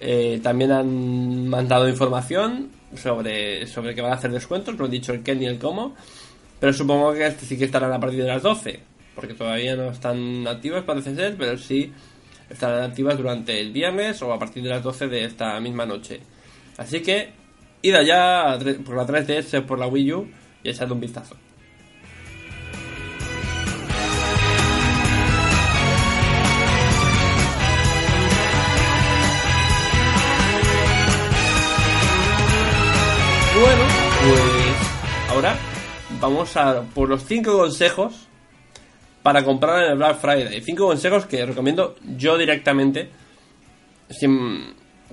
Eh, 0.00 0.40
también 0.42 0.70
han 0.72 1.48
mandado 1.48 1.88
información 1.88 2.70
sobre, 2.94 3.66
sobre 3.66 3.94
que 3.94 4.02
van 4.02 4.12
a 4.12 4.16
hacer 4.16 4.30
descuentos, 4.30 4.76
no 4.76 4.86
he 4.86 4.88
dicho 4.88 5.12
el 5.12 5.22
qué 5.22 5.34
ni 5.34 5.46
el 5.46 5.58
cómo, 5.58 5.94
pero 6.60 6.72
supongo 6.72 7.12
que 7.12 7.26
este 7.26 7.46
sí 7.46 7.58
que 7.58 7.64
estarán 7.64 7.92
a 7.92 8.00
partir 8.00 8.22
de 8.22 8.28
las 8.28 8.42
12, 8.42 8.80
porque 9.14 9.34
todavía 9.34 9.76
no 9.76 9.90
están 9.90 10.46
activas, 10.46 10.84
parece 10.84 11.14
ser, 11.14 11.36
pero 11.36 11.58
sí 11.58 11.92
estarán 12.48 12.90
activas 12.90 13.16
durante 13.18 13.60
el 13.60 13.72
viernes 13.72 14.22
o 14.22 14.32
a 14.32 14.38
partir 14.38 14.62
de 14.62 14.70
las 14.70 14.82
12 14.82 15.08
de 15.08 15.24
esta 15.24 15.58
misma 15.60 15.84
noche. 15.84 16.20
Así 16.76 17.00
que 17.00 17.32
id 17.82 17.94
allá 17.94 18.58
por 18.84 18.96
la 18.96 19.06
3DS, 19.06 19.64
por 19.64 19.78
la 19.78 19.88
Wii 19.88 20.12
U 20.12 20.30
y 20.62 20.70
echad 20.70 20.90
un 20.90 21.00
vistazo. 21.00 21.36
Ahora 35.38 35.56
vamos 36.20 36.56
a 36.56 36.82
por 36.82 37.08
los 37.08 37.24
5 37.24 37.56
consejos 37.56 38.26
para 39.22 39.44
comprar 39.44 39.84
en 39.84 39.92
el 39.92 39.96
Black 39.96 40.18
Friday. 40.18 40.60
5 40.60 40.84
consejos 40.84 41.26
que 41.26 41.46
recomiendo 41.46 41.94
yo 42.16 42.36
directamente 42.36 43.08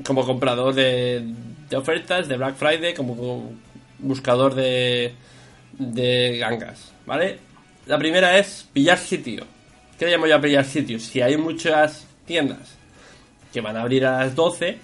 como 0.03 0.25
comprador 0.25 0.73
de, 0.73 1.31
ofertas 1.75 2.27
de 2.27 2.37
Black 2.37 2.55
Friday, 2.55 2.95
como 2.95 3.53
buscador 3.99 4.55
de, 4.55 5.13
de 5.73 6.39
gangas, 6.39 6.91
¿vale? 7.05 7.37
La 7.85 7.99
primera 7.99 8.39
es 8.39 8.67
pillar 8.73 8.97
sitio. 8.97 9.45
¿Qué 9.99 10.05
le 10.05 10.11
llamo 10.13 10.25
yo 10.25 10.37
a 10.37 10.41
pillar 10.41 10.65
sitio? 10.65 10.99
Si 10.99 11.21
hay 11.21 11.37
muchas 11.37 12.07
tiendas 12.25 12.77
que 13.53 13.61
van 13.61 13.77
a 13.77 13.81
abrir 13.81 14.03
a 14.07 14.21
las 14.21 14.33
12, 14.33 14.79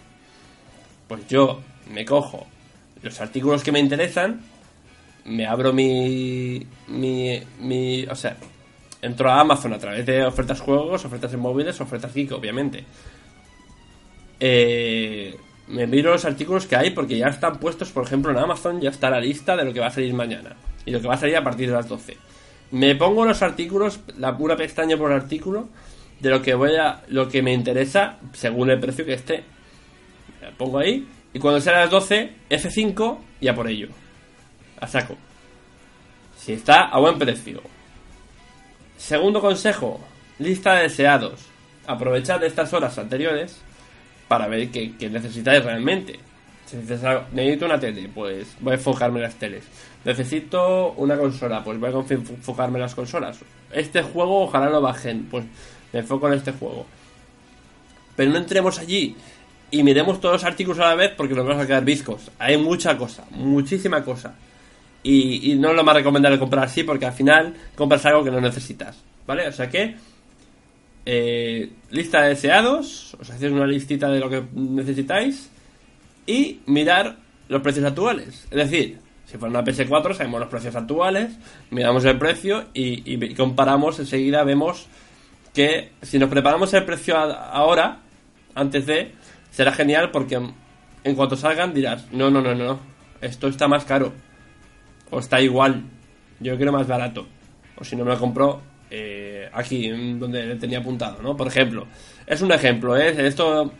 pues 1.08 1.28
yo 1.28 1.62
me 1.90 2.06
cojo 2.06 2.46
los 3.02 3.20
artículos 3.20 3.64
que 3.64 3.72
me 3.72 3.80
interesan, 3.80 4.51
me 5.26 5.46
abro 5.46 5.74
mi, 5.74 6.66
mi, 6.88 7.42
mi, 7.60 8.06
o 8.06 8.16
sea, 8.16 8.38
entro 9.02 9.30
a 9.30 9.40
Amazon 9.40 9.74
a 9.74 9.78
través 9.78 10.06
de 10.06 10.24
ofertas 10.24 10.60
juegos, 10.60 11.06
ofertas 11.06 11.34
en 11.34 11.40
móviles, 11.40 11.80
ofertas 11.82 12.14
geek, 12.14 12.32
obviamente. 12.32 12.84
Eh, 14.40 15.36
me 15.68 15.88
miro 15.88 16.12
los 16.12 16.26
artículos 16.26 16.66
que 16.66 16.76
hay 16.76 16.92
porque 16.92 17.18
ya 17.18 17.28
están 17.28 17.60
puestos, 17.60 17.92
por 17.92 18.04
ejemplo, 18.06 18.32
en 18.32 18.38
Amazon 18.38 18.82
ya 18.82 18.90
está 18.90 19.10
la 19.10 19.20
lista 19.20 19.56
de 19.56 19.66
lo 19.66 19.74
que 19.74 19.80
va 19.80 19.88
a 19.88 19.92
salir 19.92 20.14
mañana 20.14 20.56
y 20.86 20.92
lo 20.92 21.00
que 21.00 21.08
va 21.08 21.14
a 21.14 21.18
salir 21.18 21.38
a 21.38 21.44
partir 21.44 21.70
de 21.70 21.76
las 21.76 21.88
12. 21.88 22.18
Me 22.72 22.96
pongo 22.96 23.26
los 23.26 23.42
artículos, 23.42 24.00
la 24.18 24.36
pura 24.38 24.56
pestaña 24.56 24.98
por 24.98 25.12
artículo 25.12 25.70
de 26.20 26.30
lo 26.30 26.42
que 26.42 26.54
voy 26.54 26.76
a, 26.76 27.04
lo 27.08 27.30
que 27.30 27.42
me 27.42 27.54
interesa 27.54 28.18
según 28.34 28.70
el 28.70 28.80
precio 28.80 29.06
que 29.06 29.14
esté. 29.14 29.44
Pongo 30.58 30.80
ahí 30.80 31.08
y 31.34 31.40
cuando 31.40 31.62
sea 31.62 31.74
las 31.74 31.90
12, 31.90 32.32
F5 32.50 33.18
y 33.42 33.48
a 33.48 33.56
por 33.56 33.68
ello. 33.68 33.90
A 34.82 34.88
saco. 34.88 35.16
Si 36.38 36.54
está 36.54 36.90
a 36.90 37.00
buen 37.00 37.18
precio. 37.18 37.62
Segundo 38.98 39.40
consejo, 39.40 40.00
lista 40.40 40.76
de 40.76 40.84
deseados. 40.84 41.40
Aprovechad 41.88 42.44
estas 42.44 42.74
horas 42.74 42.98
anteriores 42.98 43.62
para 44.28 44.48
ver 44.48 44.70
qué, 44.70 44.94
necesitáis 45.10 45.64
realmente. 45.64 46.20
Si 46.66 46.78
necesito 46.78 47.66
una 47.66 47.80
tele, 47.80 48.10
pues 48.14 48.56
voy 48.60 48.72
a 48.72 48.76
enfocarme 48.76 49.18
en 49.18 49.24
las 49.24 49.36
teles. 49.36 49.64
Necesito 50.04 50.94
una 50.94 51.18
consola, 51.18 51.64
pues 51.64 51.80
voy 51.80 51.92
a 51.94 52.14
enfocarme 52.14 52.78
en 52.78 52.84
las 52.84 52.96
consolas. 52.96 53.40
Este 53.72 54.02
juego 54.02 54.44
ojalá 54.44 54.70
lo 54.70 54.82
bajen, 54.82 55.26
pues 55.30 55.46
me 55.94 56.00
enfoco 56.00 56.28
en 56.28 56.36
este 56.36 56.54
juego. 56.54 56.86
Pero 58.16 58.32
no 58.32 58.38
entremos 58.38 58.80
allí 58.80 59.16
y 59.70 59.84
miremos 59.84 60.20
todos 60.20 60.36
los 60.36 60.44
artículos 60.44 60.80
a 60.80 60.90
la 60.90 60.96
vez 60.96 61.12
porque 61.16 61.34
nos 61.34 61.46
vamos 61.46 61.64
a 61.64 61.68
quedar 61.68 61.84
viscos. 61.84 62.32
Hay 62.40 62.58
mucha 62.58 62.98
cosa, 62.98 63.26
muchísima 63.32 64.04
cosa. 64.04 64.34
Y, 65.04 65.56
no 65.56 65.72
es 65.72 65.76
lo 65.76 65.84
más 65.84 65.96
recomendable 65.96 66.38
comprar 66.38 66.66
así 66.66 66.84
porque 66.84 67.06
al 67.06 67.14
final 67.14 67.56
compras 67.76 68.06
algo 68.06 68.24
que 68.24 68.32
no 68.32 68.40
necesitas. 68.40 68.98
¿Vale? 69.26 69.48
O 69.48 69.52
sea 69.52 69.70
que 69.70 69.96
eh, 71.06 71.72
lista 71.90 72.22
de 72.22 72.30
deseados, 72.30 73.16
os 73.20 73.30
hacéis 73.30 73.52
una 73.52 73.66
listita 73.66 74.10
de 74.10 74.20
lo 74.20 74.30
que 74.30 74.44
necesitáis 74.54 75.50
y 76.28 76.60
mirar 76.66 77.18
los 77.50 77.62
precios 77.62 77.86
actuales. 77.86 78.48
Es 78.52 78.58
decir, 78.58 79.00
si 79.26 79.38
fuera 79.38 79.60
una 79.60 79.66
PS4 79.66 80.14
sabemos 80.14 80.40
los 80.40 80.50
precios 80.50 80.76
actuales, 80.76 81.32
miramos 81.70 82.06
el 82.06 82.18
precio 82.18 82.66
y, 82.74 83.14
y 83.14 83.34
comparamos 83.34 84.00
enseguida, 84.00 84.44
vemos 84.44 84.88
que 85.54 85.92
si 86.02 86.20
nos 86.20 86.30
preparamos 86.30 86.74
el 86.74 86.86
precio 86.86 87.18
ahora, 87.18 88.00
antes 88.56 88.86
de, 88.86 89.14
será 89.52 89.72
genial 89.72 90.12
porque 90.12 90.40
en 91.04 91.16
cuanto 91.16 91.36
salgan 91.36 91.74
dirás, 91.74 92.12
no, 92.12 92.30
no, 92.30 92.42
no, 92.42 92.56
no, 92.56 92.80
esto 93.22 93.48
está 93.48 93.68
más 93.68 93.86
caro. 93.86 94.14
O 95.12 95.20
está 95.20 95.40
igual. 95.40 95.84
Yo 96.40 96.58
quiero 96.58 96.72
más 96.72 96.88
barato. 96.88 97.28
O 97.78 97.84
si 97.84 97.96
no 97.96 98.04
me 98.04 98.12
lo 98.12 98.20
compro 98.20 98.62
eh, 98.90 99.50
aquí, 99.54 99.90
donde 99.90 100.46
le 100.46 100.56
tenía 100.56 100.80
apuntado, 100.80 101.22
¿no? 101.22 101.38
Por 101.38 101.48
ejemplo. 101.48 101.88
Es 102.26 102.42
un 102.42 102.52
ejemplo, 102.52 102.98
¿eh? 102.98 103.28
Esto 103.28 103.72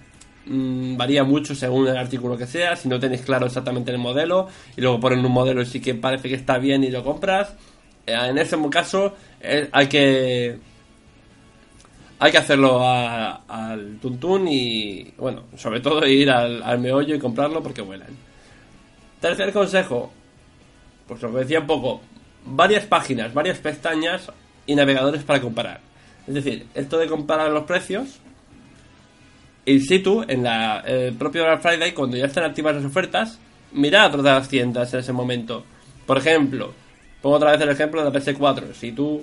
mm, 0.46 0.96
varía 0.98 1.24
mucho 1.24 1.56
según 1.56 1.88
el 1.88 1.98
artículo 1.98 2.38
que 2.38 2.46
sea. 2.46 2.76
Si 2.76 2.88
no 2.88 3.00
tenéis 3.00 3.22
claro 3.22 3.48
exactamente 3.48 3.92
el 3.92 3.98
modelo 3.98 4.48
y 4.78 4.82
luego 4.82 5.00
ponen 5.00 5.26
un 5.26 5.32
modelo 5.32 5.62
y 5.62 5.66
sí 5.66 5.82
que 5.82 5.96
parece 5.96 6.30
que 6.30 6.36
está 6.36 6.58
bien 6.58 6.84
y 6.84 6.92
lo 6.92 7.04
compras. 7.04 7.56
Eh, 8.06 8.14
en 8.14 8.38
ese 8.38 8.58
caso 8.70 9.16
eh, 9.42 9.70
hay 9.72 9.88
que 9.88 10.60
hay 12.22 12.32
que 12.32 12.38
hacerlo 12.38 12.80
al 12.88 13.98
tuntún 14.00 14.48
y, 14.48 15.12
bueno, 15.18 15.46
sobre 15.58 15.80
todo 15.80 16.06
ir 16.06 16.30
al, 16.30 16.80
meollo 16.80 17.16
y 17.16 17.20
comprarlo 17.20 17.64
porque 17.64 17.82
vuelan. 17.82 18.10
Tercer 19.20 19.52
consejo, 19.52 20.12
pues 21.12 21.22
lo 21.24 21.34
que 21.34 21.40
decía 21.40 21.60
un 21.60 21.68
poco, 21.68 22.00
varias 22.46 22.86
páginas, 22.86 23.34
varias 23.34 23.58
pestañas 23.58 24.32
y 24.66 24.76
navegadores 24.76 25.24
para 25.24 25.42
comparar. 25.42 25.82
Es 26.26 26.34
decir, 26.34 26.68
esto 26.74 26.98
de 26.98 27.08
comparar 27.08 27.52
los 27.52 27.66
precios 27.66 28.20
in 29.66 29.82
situ, 29.82 30.24
en 30.26 30.44
la, 30.44 30.80
el 30.86 31.14
propio 31.16 31.44
Black 31.44 31.62
Friday, 31.62 31.92
cuando 31.92 32.16
ya 32.16 32.28
están 32.28 32.46
activas 32.46 32.78
las 32.78 32.86
ofertas, 32.86 33.40
mirad 33.74 34.16
las 34.22 34.48
tiendas 34.48 34.94
en 34.94 35.02
ese 35.02 35.12
momento. 35.12 35.66
Por 36.06 36.18
ejemplo, 36.18 36.74
pongo 37.22 37.36
otra 37.36 37.52
vez 37.52 37.60
el 37.60 37.68
ejemplo 37.68 38.06
de 38.06 38.10
la 38.10 38.18
PS4. 38.18 38.72
Si 38.72 38.94
tú 38.94 39.22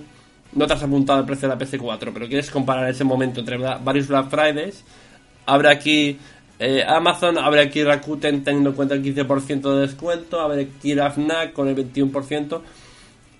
no 0.53 0.67
te 0.67 0.73
has 0.73 0.83
apuntado 0.83 1.21
el 1.21 1.25
precio 1.25 1.49
de 1.49 1.55
la 1.55 1.59
PS4, 1.59 2.11
pero 2.13 2.27
quieres 2.27 2.51
comparar 2.51 2.87
ese 2.87 3.03
momento 3.03 3.39
entre 3.39 3.57
varios 3.57 4.07
Black 4.07 4.29
Fridays, 4.29 4.85
abre 5.47 5.71
aquí 5.71 6.19
eh, 6.59 6.83
Amazon, 6.85 7.37
abre 7.37 7.61
aquí 7.61 7.83
Rakuten 7.83 8.43
teniendo 8.43 8.71
en 8.71 8.75
cuenta 8.75 8.93
el 8.93 9.01
15% 9.01 9.75
de 9.75 9.81
descuento, 9.87 10.41
abre 10.41 10.69
aquí 10.77 10.93
la 10.93 11.09
FNAC 11.09 11.53
con 11.53 11.69
el 11.69 11.75
21% 11.75 12.61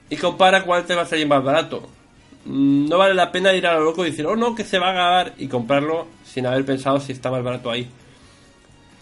y 0.10 0.16
compara 0.16 0.64
cuál 0.64 0.86
te 0.86 0.96
va 0.96 1.02
a 1.02 1.06
salir 1.06 1.28
más 1.28 1.44
barato. 1.44 1.90
Mm, 2.46 2.88
no 2.88 2.98
vale 2.98 3.14
la 3.14 3.30
pena 3.32 3.54
ir 3.54 3.68
a 3.68 3.74
lo 3.74 3.84
loco 3.84 4.06
y 4.06 4.12
decir, 4.12 4.26
oh 4.26 4.38
no, 4.38 4.56
que 4.56 4.64
se 4.64 4.80
va 4.80 4.92
a 4.92 4.94
ganar 4.94 5.34
y 5.38 5.48
comprarlo 5.48 6.08
sin 6.24 6.46
haber 6.46 6.64
pensado 6.66 7.02
si 7.02 7.12
está 7.12 7.30
más 7.30 7.44
barato 7.44 7.70
ahí. 7.70 7.90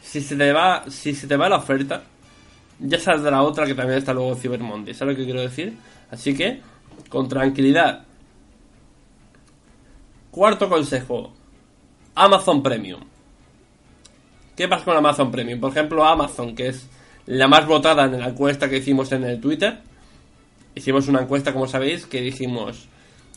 Si 0.02 0.22
se 0.22 0.36
te 0.36 0.52
va, 0.52 0.84
si 0.90 1.14
se 1.14 1.28
te 1.28 1.38
va 1.38 1.48
la 1.48 1.58
oferta, 1.58 2.04
ya 2.80 3.00
saldrá 3.00 3.44
otra 3.44 3.68
que 3.68 3.76
también 3.76 4.00
está 4.00 4.14
luego 4.14 4.36
Cyber 4.36 4.62
Monday. 4.62 4.96
¿Sabes 4.96 5.14
lo 5.14 5.20
que 5.20 5.26
quiero 5.26 5.42
decir? 5.42 5.78
Así 6.10 6.36
que, 6.36 6.62
con 7.10 7.30
tranquilidad. 7.30 8.04
Cuarto 10.32 10.70
consejo. 10.70 11.34
Amazon 12.16 12.64
Premium. 12.64 13.17
¿Qué 14.58 14.68
pasa 14.68 14.86
con 14.86 14.98
Amazon 14.98 15.30
Premium? 15.30 15.60
Por 15.60 15.70
ejemplo, 15.70 16.04
Amazon, 16.04 16.56
que 16.56 16.70
es 16.70 16.90
la 17.28 17.48
más 17.48 17.68
votada 17.68 18.06
en 18.06 18.20
la 18.20 18.30
encuesta 18.30 18.68
que 18.68 18.78
hicimos 18.78 19.12
en 19.12 19.24
el 19.24 19.40
Twitter. 19.40 19.78
Hicimos 20.74 21.08
una 21.08 21.22
encuesta, 21.22 21.54
como 21.54 21.68
sabéis, 21.68 22.08
que 22.08 22.22
dijimos, 22.22 22.88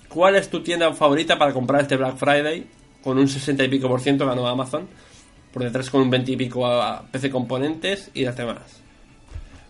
¿cuál 0.08 0.36
es 0.36 0.48
tu 0.48 0.62
tienda 0.62 0.90
favorita 0.94 1.36
para 1.38 1.52
comprar 1.52 1.82
este 1.82 1.98
Black 1.98 2.16
Friday? 2.16 2.66
Con 3.04 3.18
un 3.18 3.28
60 3.28 3.62
y 3.64 3.68
pico 3.68 3.86
por 3.86 4.00
ciento 4.00 4.26
ganó 4.26 4.48
Amazon. 4.48 4.88
Por 5.52 5.62
detrás 5.62 5.90
con 5.90 6.00
un 6.00 6.08
20 6.08 6.32
y 6.32 6.36
pico 6.36 6.66
a 6.66 7.02
PC 7.12 7.28
Componentes 7.28 8.10
y 8.14 8.24
las 8.24 8.38
demás. 8.38 8.80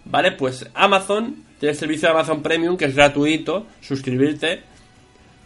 Vale, 0.05 0.31
pues 0.31 0.71
Amazon 0.73 1.47
tiene 1.59 1.73
el 1.73 1.79
servicio 1.79 2.07
de 2.07 2.15
Amazon 2.15 2.43
Premium 2.43 2.77
que 2.77 2.85
es 2.85 2.95
gratuito, 2.95 3.67
suscribirte 3.81 4.63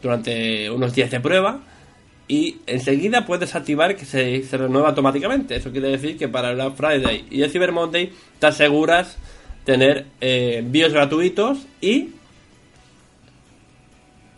durante 0.03 0.71
unos 0.71 0.95
días 0.95 1.11
de 1.11 1.21
prueba 1.21 1.63
y 2.27 2.59
enseguida 2.67 3.27
puedes 3.27 3.55
activar 3.55 3.97
que 3.97 4.05
se, 4.05 4.43
renueva 4.57 4.89
automáticamente. 4.89 5.57
Eso 5.57 5.71
quiere 5.71 5.89
decir 5.89 6.17
que 6.17 6.29
para 6.29 6.51
el 6.51 6.57
Black 6.57 6.75
Friday 6.75 7.27
y 7.31 7.43
el 7.43 7.51
Cyber 7.51 7.73
Monday 7.73 8.13
te 8.39 8.47
aseguras 8.47 9.19
tener 9.65 10.07
eh, 10.21 10.57
envíos 10.59 10.93
gratuitos 10.93 11.67
y 11.81 12.11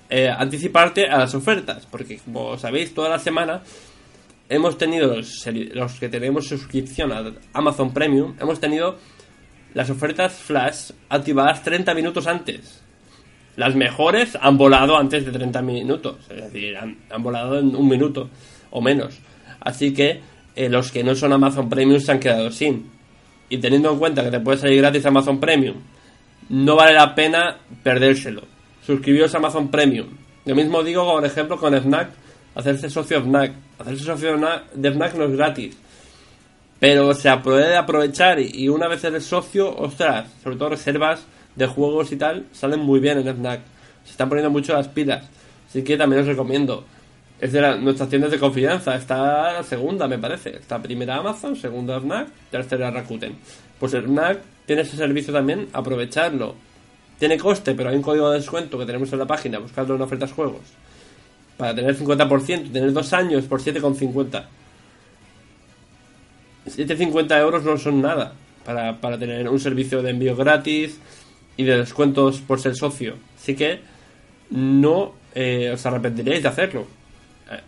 eh, 0.08 0.28
anticiparte 0.28 1.06
a 1.06 1.18
las 1.18 1.34
ofertas. 1.34 1.86
Porque 1.86 2.18
como 2.18 2.58
sabéis, 2.58 2.92
toda 2.92 3.08
la 3.08 3.18
semana 3.18 3.62
hemos 4.48 4.78
tenido 4.78 5.16
los, 5.16 5.46
los 5.46 5.92
que 6.00 6.08
tenemos 6.08 6.48
suscripción 6.48 7.12
a 7.12 7.32
Amazon 7.52 7.92
Premium, 7.92 8.34
hemos 8.40 8.58
tenido 8.60 8.98
las 9.74 9.90
ofertas 9.90 10.34
flash 10.34 10.90
activadas 11.08 11.62
30 11.62 11.94
minutos 11.94 12.26
antes. 12.26 12.82
Las 13.56 13.74
mejores 13.74 14.36
han 14.40 14.58
volado 14.58 14.98
antes 14.98 15.24
de 15.24 15.32
30 15.32 15.62
minutos, 15.62 16.16
es 16.28 16.36
decir, 16.36 16.76
han, 16.76 17.22
volado 17.22 17.58
en 17.58 17.74
un 17.74 17.88
minuto 17.88 18.28
o 18.70 18.82
menos. 18.82 19.18
Así 19.60 19.94
que 19.94 20.20
eh, 20.54 20.68
los 20.68 20.92
que 20.92 21.02
no 21.02 21.14
son 21.14 21.32
Amazon 21.32 21.68
Premium 21.68 21.98
se 21.98 22.12
han 22.12 22.20
quedado 22.20 22.50
sin. 22.50 22.90
Y 23.48 23.58
teniendo 23.58 23.92
en 23.92 23.98
cuenta 23.98 24.22
que 24.22 24.30
te 24.30 24.40
puede 24.40 24.58
salir 24.58 24.78
gratis 24.78 25.06
Amazon 25.06 25.40
Premium, 25.40 25.76
no 26.50 26.76
vale 26.76 26.92
la 26.92 27.14
pena 27.14 27.56
perdérselo. 27.82 28.42
Suscribiros 28.84 29.34
a 29.34 29.38
Amazon 29.38 29.70
Premium. 29.70 30.08
Lo 30.44 30.54
mismo 30.54 30.82
digo, 30.82 31.04
por 31.10 31.24
ejemplo, 31.24 31.56
con 31.56 31.74
Fnac, 31.74 32.10
hacerse 32.54 32.90
socio 32.90 33.20
de 33.20 33.24
Fnac. 33.24 33.52
Hacerse 33.78 34.04
socio 34.04 34.36
de 34.74 34.92
Fnac 34.92 35.14
no 35.14 35.24
es 35.24 35.32
gratis. 35.32 35.76
Pero 36.78 37.14
se 37.14 37.34
puede 37.38 37.74
aprovechar 37.74 38.38
y 38.38 38.68
una 38.68 38.86
vez 38.86 39.02
eres 39.02 39.24
socio, 39.24 39.74
ostras, 39.74 40.30
sobre 40.42 40.56
todo 40.56 40.68
reservas 40.70 41.26
de 41.56 41.66
juegos 41.66 42.12
y 42.12 42.16
tal, 42.16 42.46
salen 42.52 42.80
muy 42.80 43.00
bien 43.00 43.18
en 43.18 43.34
Fnac. 43.34 43.60
Se 44.04 44.12
están 44.12 44.28
poniendo 44.28 44.50
mucho 44.50 44.74
las 44.74 44.88
pilas. 44.88 45.24
Así 45.68 45.82
que 45.82 45.96
también 45.96 46.22
os 46.22 46.28
recomiendo. 46.28 46.84
Es 47.40 47.52
de 47.52 47.60
la, 47.60 47.76
nuestras 47.76 48.08
tiendas 48.08 48.30
de 48.30 48.38
confianza. 48.38 48.94
Está 48.94 49.54
la 49.54 49.62
segunda, 49.62 50.06
me 50.06 50.18
parece. 50.18 50.56
Está 50.56 50.80
primera 50.80 51.16
Amazon, 51.16 51.56
segunda 51.56 52.00
Fnac, 52.00 52.28
tercera 52.50 52.90
Rakuten. 52.90 53.36
Pues 53.78 53.92
Fnac 53.92 54.40
tiene 54.66 54.82
ese 54.82 54.96
servicio 54.96 55.32
también, 55.32 55.68
aprovecharlo. 55.72 56.54
Tiene 57.18 57.38
coste, 57.38 57.74
pero 57.74 57.88
hay 57.90 57.96
un 57.96 58.02
código 58.02 58.30
de 58.30 58.38
descuento 58.38 58.78
que 58.78 58.84
tenemos 58.84 59.12
en 59.12 59.18
la 59.18 59.26
página, 59.26 59.58
buscadlo 59.58 59.96
en 59.96 60.02
ofertas 60.02 60.32
juegos. 60.32 60.62
Para 61.56 61.74
tener 61.74 61.96
50%, 61.96 62.72
tener 62.72 62.92
dos 62.92 63.12
años 63.12 63.44
por 63.44 63.60
7,50. 63.60 64.44
7,50 66.66 67.40
euros 67.40 67.64
no 67.64 67.78
son 67.78 68.02
nada 68.02 68.34
para, 68.64 69.00
para 69.00 69.18
tener 69.18 69.48
un 69.48 69.60
servicio 69.60 70.02
de 70.02 70.10
envío 70.10 70.36
gratis, 70.36 70.98
y 71.56 71.64
de 71.64 71.78
descuentos 71.78 72.40
por 72.40 72.60
ser 72.60 72.74
socio. 72.74 73.14
Así 73.36 73.54
que 73.54 73.80
no 74.50 75.14
eh, 75.34 75.70
os 75.72 75.84
arrepentiréis 75.86 76.42
de 76.42 76.48
hacerlo. 76.48 76.86
Eh, 77.50 77.60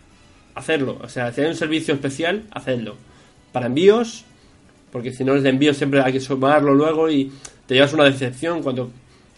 hacerlo. 0.55 0.99
O 1.01 1.09
sea, 1.09 1.31
si 1.31 1.41
hay 1.41 1.47
un 1.47 1.55
servicio 1.55 1.93
especial, 1.93 2.43
hacedlo. 2.51 2.95
Para 3.51 3.67
envíos, 3.67 4.25
porque 4.91 5.11
si 5.11 5.23
no 5.23 5.35
es 5.35 5.43
de 5.43 5.49
envío 5.49 5.73
siempre 5.73 6.01
hay 6.01 6.13
que 6.13 6.19
sumarlo 6.19 6.73
luego 6.73 7.09
y 7.09 7.31
te 7.65 7.75
llevas 7.75 7.93
una 7.93 8.05
decepción 8.05 8.63
cuando 8.63 8.91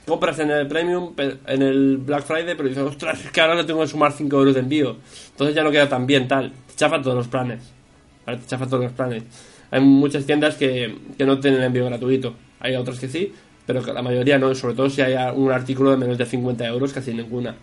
compras 0.06 0.40
en 0.40 0.52
el 0.52 0.68
Premium, 0.68 1.14
en 1.18 1.62
el 1.62 1.98
Black 1.98 2.24
Friday, 2.24 2.56
pero 2.56 2.70
dices, 2.70 2.84
ostras, 2.84 3.24
es 3.24 3.32
que 3.32 3.42
ahora 3.42 3.56
le 3.56 3.64
tengo 3.64 3.82
que 3.82 3.88
sumar 3.88 4.12
5 4.12 4.36
euros 4.38 4.54
de 4.54 4.62
envío. 4.62 4.98
Entonces 5.32 5.56
ya 5.56 5.64
no 5.64 5.72
queda 5.72 5.88
tan 5.88 6.06
bien, 6.06 6.28
tal. 6.28 6.52
Te 6.68 6.76
chafa 6.76 7.02
todos 7.02 7.16
los 7.16 7.28
planes. 7.28 7.60
Te 8.26 8.46
chafa 8.48 8.66
todos 8.66 8.84
los 8.84 8.94
planes. 8.94 9.24
Hay 9.70 9.82
muchas 9.82 10.26
tiendas 10.26 10.56
que, 10.56 10.96
que 11.18 11.26
no 11.26 11.40
tienen 11.40 11.62
envío 11.62 11.86
gratuito. 11.86 12.36
Hay 12.60 12.76
otras 12.76 13.00
que 13.00 13.08
sí, 13.08 13.34
pero 13.66 13.82
la 13.94 14.02
mayoría 14.02 14.38
no, 14.38 14.54
sobre 14.56 14.76
todo 14.76 14.90
si 14.90 15.02
hay 15.02 15.16
un 15.36 15.52
artículo 15.52 15.92
de 15.92 15.98
menos 15.98 16.18
de 16.18 16.26
50 16.26 16.66
euros, 16.68 16.94
casi 16.94 17.14
ninguna. 17.14 17.56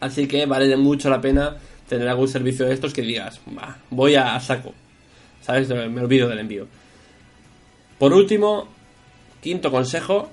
Así 0.00 0.28
que 0.28 0.46
vale 0.46 0.76
mucho 0.76 1.10
la 1.10 1.20
pena 1.20 1.56
tener 1.88 2.08
algún 2.08 2.28
servicio 2.28 2.66
de 2.66 2.74
estos 2.74 2.92
que 2.92 3.02
digas, 3.02 3.40
voy 3.90 4.14
a, 4.14 4.38
saco, 4.40 4.74
¿sabes? 5.40 5.68
Me 5.68 6.00
olvido 6.00 6.28
del 6.28 6.38
envío. 6.38 6.66
Por 7.98 8.12
último, 8.12 8.68
quinto 9.42 9.70
consejo, 9.70 10.30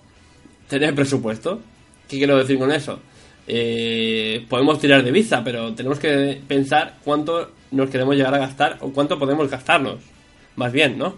tener 0.68 0.94
presupuesto. 0.94 1.62
¿Qué 2.08 2.18
quiero 2.18 2.38
decir 2.38 2.60
con 2.60 2.72
eso? 2.72 3.00
Eh, 3.48 4.46
podemos 4.50 4.80
tirar 4.80 5.04
de 5.04 5.12
visa, 5.12 5.44
pero 5.44 5.74
tenemos 5.74 6.00
que 6.00 6.42
pensar 6.48 6.98
cuánto 7.04 7.52
nos 7.72 7.90
queremos 7.90 8.16
llegar 8.16 8.34
a 8.36 8.40
gastar 8.40 8.78
o 8.82 8.92
cuánto 8.92 9.18
podemos 9.18 9.50
gastarnos. 9.50 9.98
Más 10.56 10.72
bien, 10.72 10.98
¿no? 10.98 11.16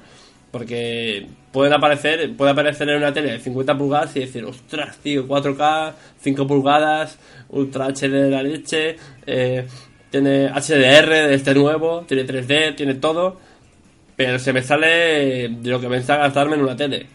Porque 0.57 1.27
pueden 1.51 1.71
aparecer, 1.71 2.35
puede 2.35 2.49
aparecer 2.49 2.89
en 2.89 2.97
una 2.97 3.13
tele 3.13 3.33
de 3.33 3.39
50 3.39 3.77
pulgadas 3.77 4.15
y 4.15 4.21
decir, 4.21 4.43
ostras, 4.43 4.97
tío, 4.97 5.27
4K, 5.27 5.93
5 6.19 6.47
pulgadas, 6.47 7.19
Ultra 7.49 7.89
HD 7.89 8.09
de 8.09 8.31
la 8.31 8.41
leche, 8.41 8.95
eh, 9.27 9.67
tiene 10.09 10.47
HDR 10.47 11.09
de 11.27 11.35
este 11.35 11.53
nuevo, 11.53 12.05
tiene 12.07 12.25
3D, 12.25 12.75
tiene 12.75 12.95
todo, 12.95 13.39
pero 14.15 14.39
se 14.39 14.51
me 14.51 14.63
sale 14.63 15.47
de 15.49 15.69
lo 15.69 15.79
que 15.79 15.89
me 15.89 16.01
gastarme 16.01 16.55
en 16.55 16.63
una 16.63 16.75
tele. 16.75 17.05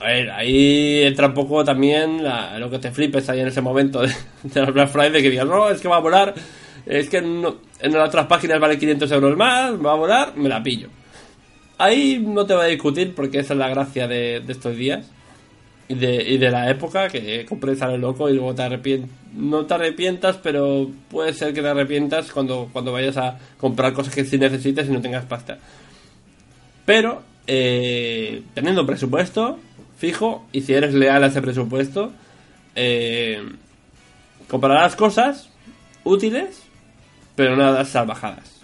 A 0.00 0.06
ver, 0.06 0.30
ahí 0.30 1.02
entra 1.02 1.26
un 1.26 1.34
poco 1.34 1.62
también 1.62 2.22
lo 2.58 2.70
que 2.70 2.78
te 2.78 2.90
flipes 2.90 3.28
ahí 3.28 3.40
en 3.40 3.48
ese 3.48 3.60
momento 3.60 4.00
de, 4.00 4.08
de 4.44 4.62
la 4.62 4.70
Black 4.70 4.88
Friday 4.88 5.20
que 5.20 5.28
digas, 5.28 5.46
no, 5.46 5.68
es 5.68 5.78
que 5.78 5.88
va 5.88 5.96
a 5.96 6.00
volar, 6.00 6.32
es 6.86 7.10
que 7.10 7.18
en 7.18 7.96
otras 7.96 8.26
páginas 8.26 8.58
vale 8.58 8.78
500 8.78 9.12
euros 9.12 9.36
más, 9.36 9.72
va 9.74 9.92
a 9.92 9.96
volar, 9.96 10.34
me 10.34 10.48
la 10.48 10.62
pillo. 10.62 10.88
Ahí 11.78 12.18
no 12.18 12.44
te 12.44 12.54
voy 12.54 12.64
a 12.64 12.68
discutir 12.68 13.14
porque 13.14 13.38
esa 13.38 13.54
es 13.54 13.58
la 13.58 13.68
gracia 13.68 14.08
de, 14.08 14.42
estos 14.48 14.76
días 14.76 15.06
y 15.88 15.94
de, 15.94 16.16
y 16.28 16.36
de, 16.36 16.50
la 16.50 16.68
época 16.70 17.08
que 17.08 17.46
compres 17.46 17.80
a 17.82 17.88
loco 17.96 18.28
y 18.28 18.34
luego 18.34 18.54
te 18.54 18.62
arrepientas. 18.62 19.10
No 19.32 19.64
te 19.64 19.74
arrepientas, 19.74 20.36
pero 20.38 20.90
puede 21.08 21.32
ser 21.32 21.54
que 21.54 21.62
te 21.62 21.68
arrepientas 21.68 22.32
cuando, 22.32 22.68
cuando 22.72 22.92
vayas 22.92 23.16
a 23.16 23.38
comprar 23.58 23.92
cosas 23.92 24.14
que 24.14 24.24
sí 24.24 24.38
necesites 24.38 24.88
y 24.88 24.90
no 24.90 25.00
tengas 25.00 25.24
pasta. 25.24 25.58
Pero, 26.84 27.22
eh, 27.46 28.42
teniendo 28.54 28.84
presupuesto 28.84 29.58
fijo 29.98 30.46
y 30.52 30.62
si 30.62 30.74
eres 30.74 30.94
leal 30.94 31.24
a 31.24 31.26
ese 31.26 31.42
presupuesto, 31.42 32.12
eh, 32.74 33.42
comprarás 34.48 34.96
cosas 34.96 35.50
útiles, 36.04 36.62
pero 37.34 37.56
nada 37.56 37.84
salvajadas. 37.84 38.57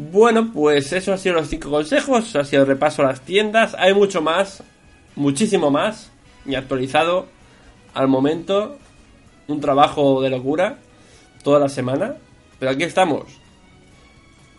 Bueno, 0.00 0.52
pues 0.52 0.92
eso 0.92 1.12
ha 1.12 1.18
sido 1.18 1.34
los 1.34 1.48
cinco 1.48 1.70
consejos, 1.70 2.36
ha 2.36 2.44
sido 2.44 2.62
el 2.62 2.68
repaso 2.68 3.02
a 3.02 3.06
las 3.06 3.20
tiendas, 3.22 3.74
hay 3.76 3.94
mucho 3.94 4.22
más, 4.22 4.62
muchísimo 5.16 5.72
más, 5.72 6.12
y 6.46 6.54
actualizado 6.54 7.26
al 7.94 8.06
momento, 8.06 8.78
un 9.48 9.60
trabajo 9.60 10.22
de 10.22 10.30
locura, 10.30 10.78
toda 11.42 11.58
la 11.58 11.68
semana, 11.68 12.14
pero 12.60 12.70
aquí 12.70 12.84
estamos. 12.84 13.24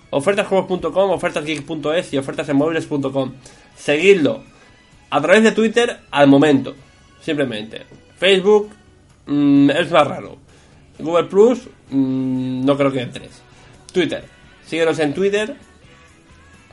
ofertasjuegos.com, 0.09 1.11
ofertasgeek.es 1.11 2.13
y 2.13 2.17
ofertasenmóviles.com. 2.17 3.31
Seguidlo 3.77 4.43
a 5.09 5.21
través 5.21 5.41
de 5.43 5.53
Twitter 5.53 6.01
al 6.11 6.27
momento, 6.27 6.75
simplemente. 7.21 7.85
Facebook 8.17 8.71
mm, 9.25 9.69
es 9.69 9.89
más 9.89 10.05
raro. 10.05 10.37
Google 10.99 11.29
Plus 11.29 11.61
mm, 11.91 12.65
no 12.65 12.75
creo 12.75 12.91
que 12.91 13.03
entres. 13.03 13.41
Twitter, 13.93 14.38
síguenos 14.69 14.99
en 14.99 15.13
Twitter, 15.13 15.55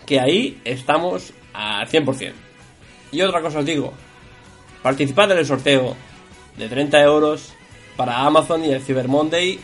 que 0.04 0.20
ahí 0.20 0.60
estamos 0.64 1.32
a 1.54 1.86
100%. 1.86 2.32
Y 3.12 3.22
otra 3.22 3.40
cosa 3.40 3.60
os 3.60 3.64
digo, 3.64 3.92
participad 4.82 5.32
en 5.32 5.38
el 5.38 5.46
sorteo 5.46 5.96
de 6.56 6.68
30 6.68 7.00
euros 7.02 7.54
para 7.96 8.18
Amazon 8.18 8.64
y 8.64 8.70
el 8.70 8.82
Cyber 8.82 9.08
Monday. 9.08 9.58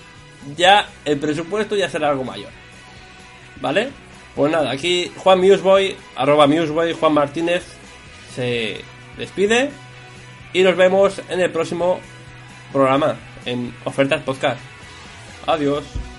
Ya 0.57 0.89
el 1.05 1.19
presupuesto 1.19 1.77
ya 1.77 1.89
será 1.89 2.09
algo 2.09 2.25
mayor. 2.25 2.51
¿Vale? 3.61 3.91
Pues 4.35 4.51
nada, 4.51 4.71
aquí 4.71 5.13
Juan 5.19 5.41
Museboy, 5.41 5.95
arroba 6.17 6.47
Museboy, 6.47 6.95
Juan 6.95 7.13
Martínez, 7.13 7.63
se 8.35 8.81
despide 9.19 9.71
y 10.55 10.63
nos 10.63 10.77
vemos 10.77 11.21
en 11.29 11.41
el 11.41 11.51
próximo 11.51 12.01
programa 12.73 13.17
en 13.45 13.75
Ofertas 13.85 14.23
Podcast. 14.23 14.61
Adiós. 15.47 16.12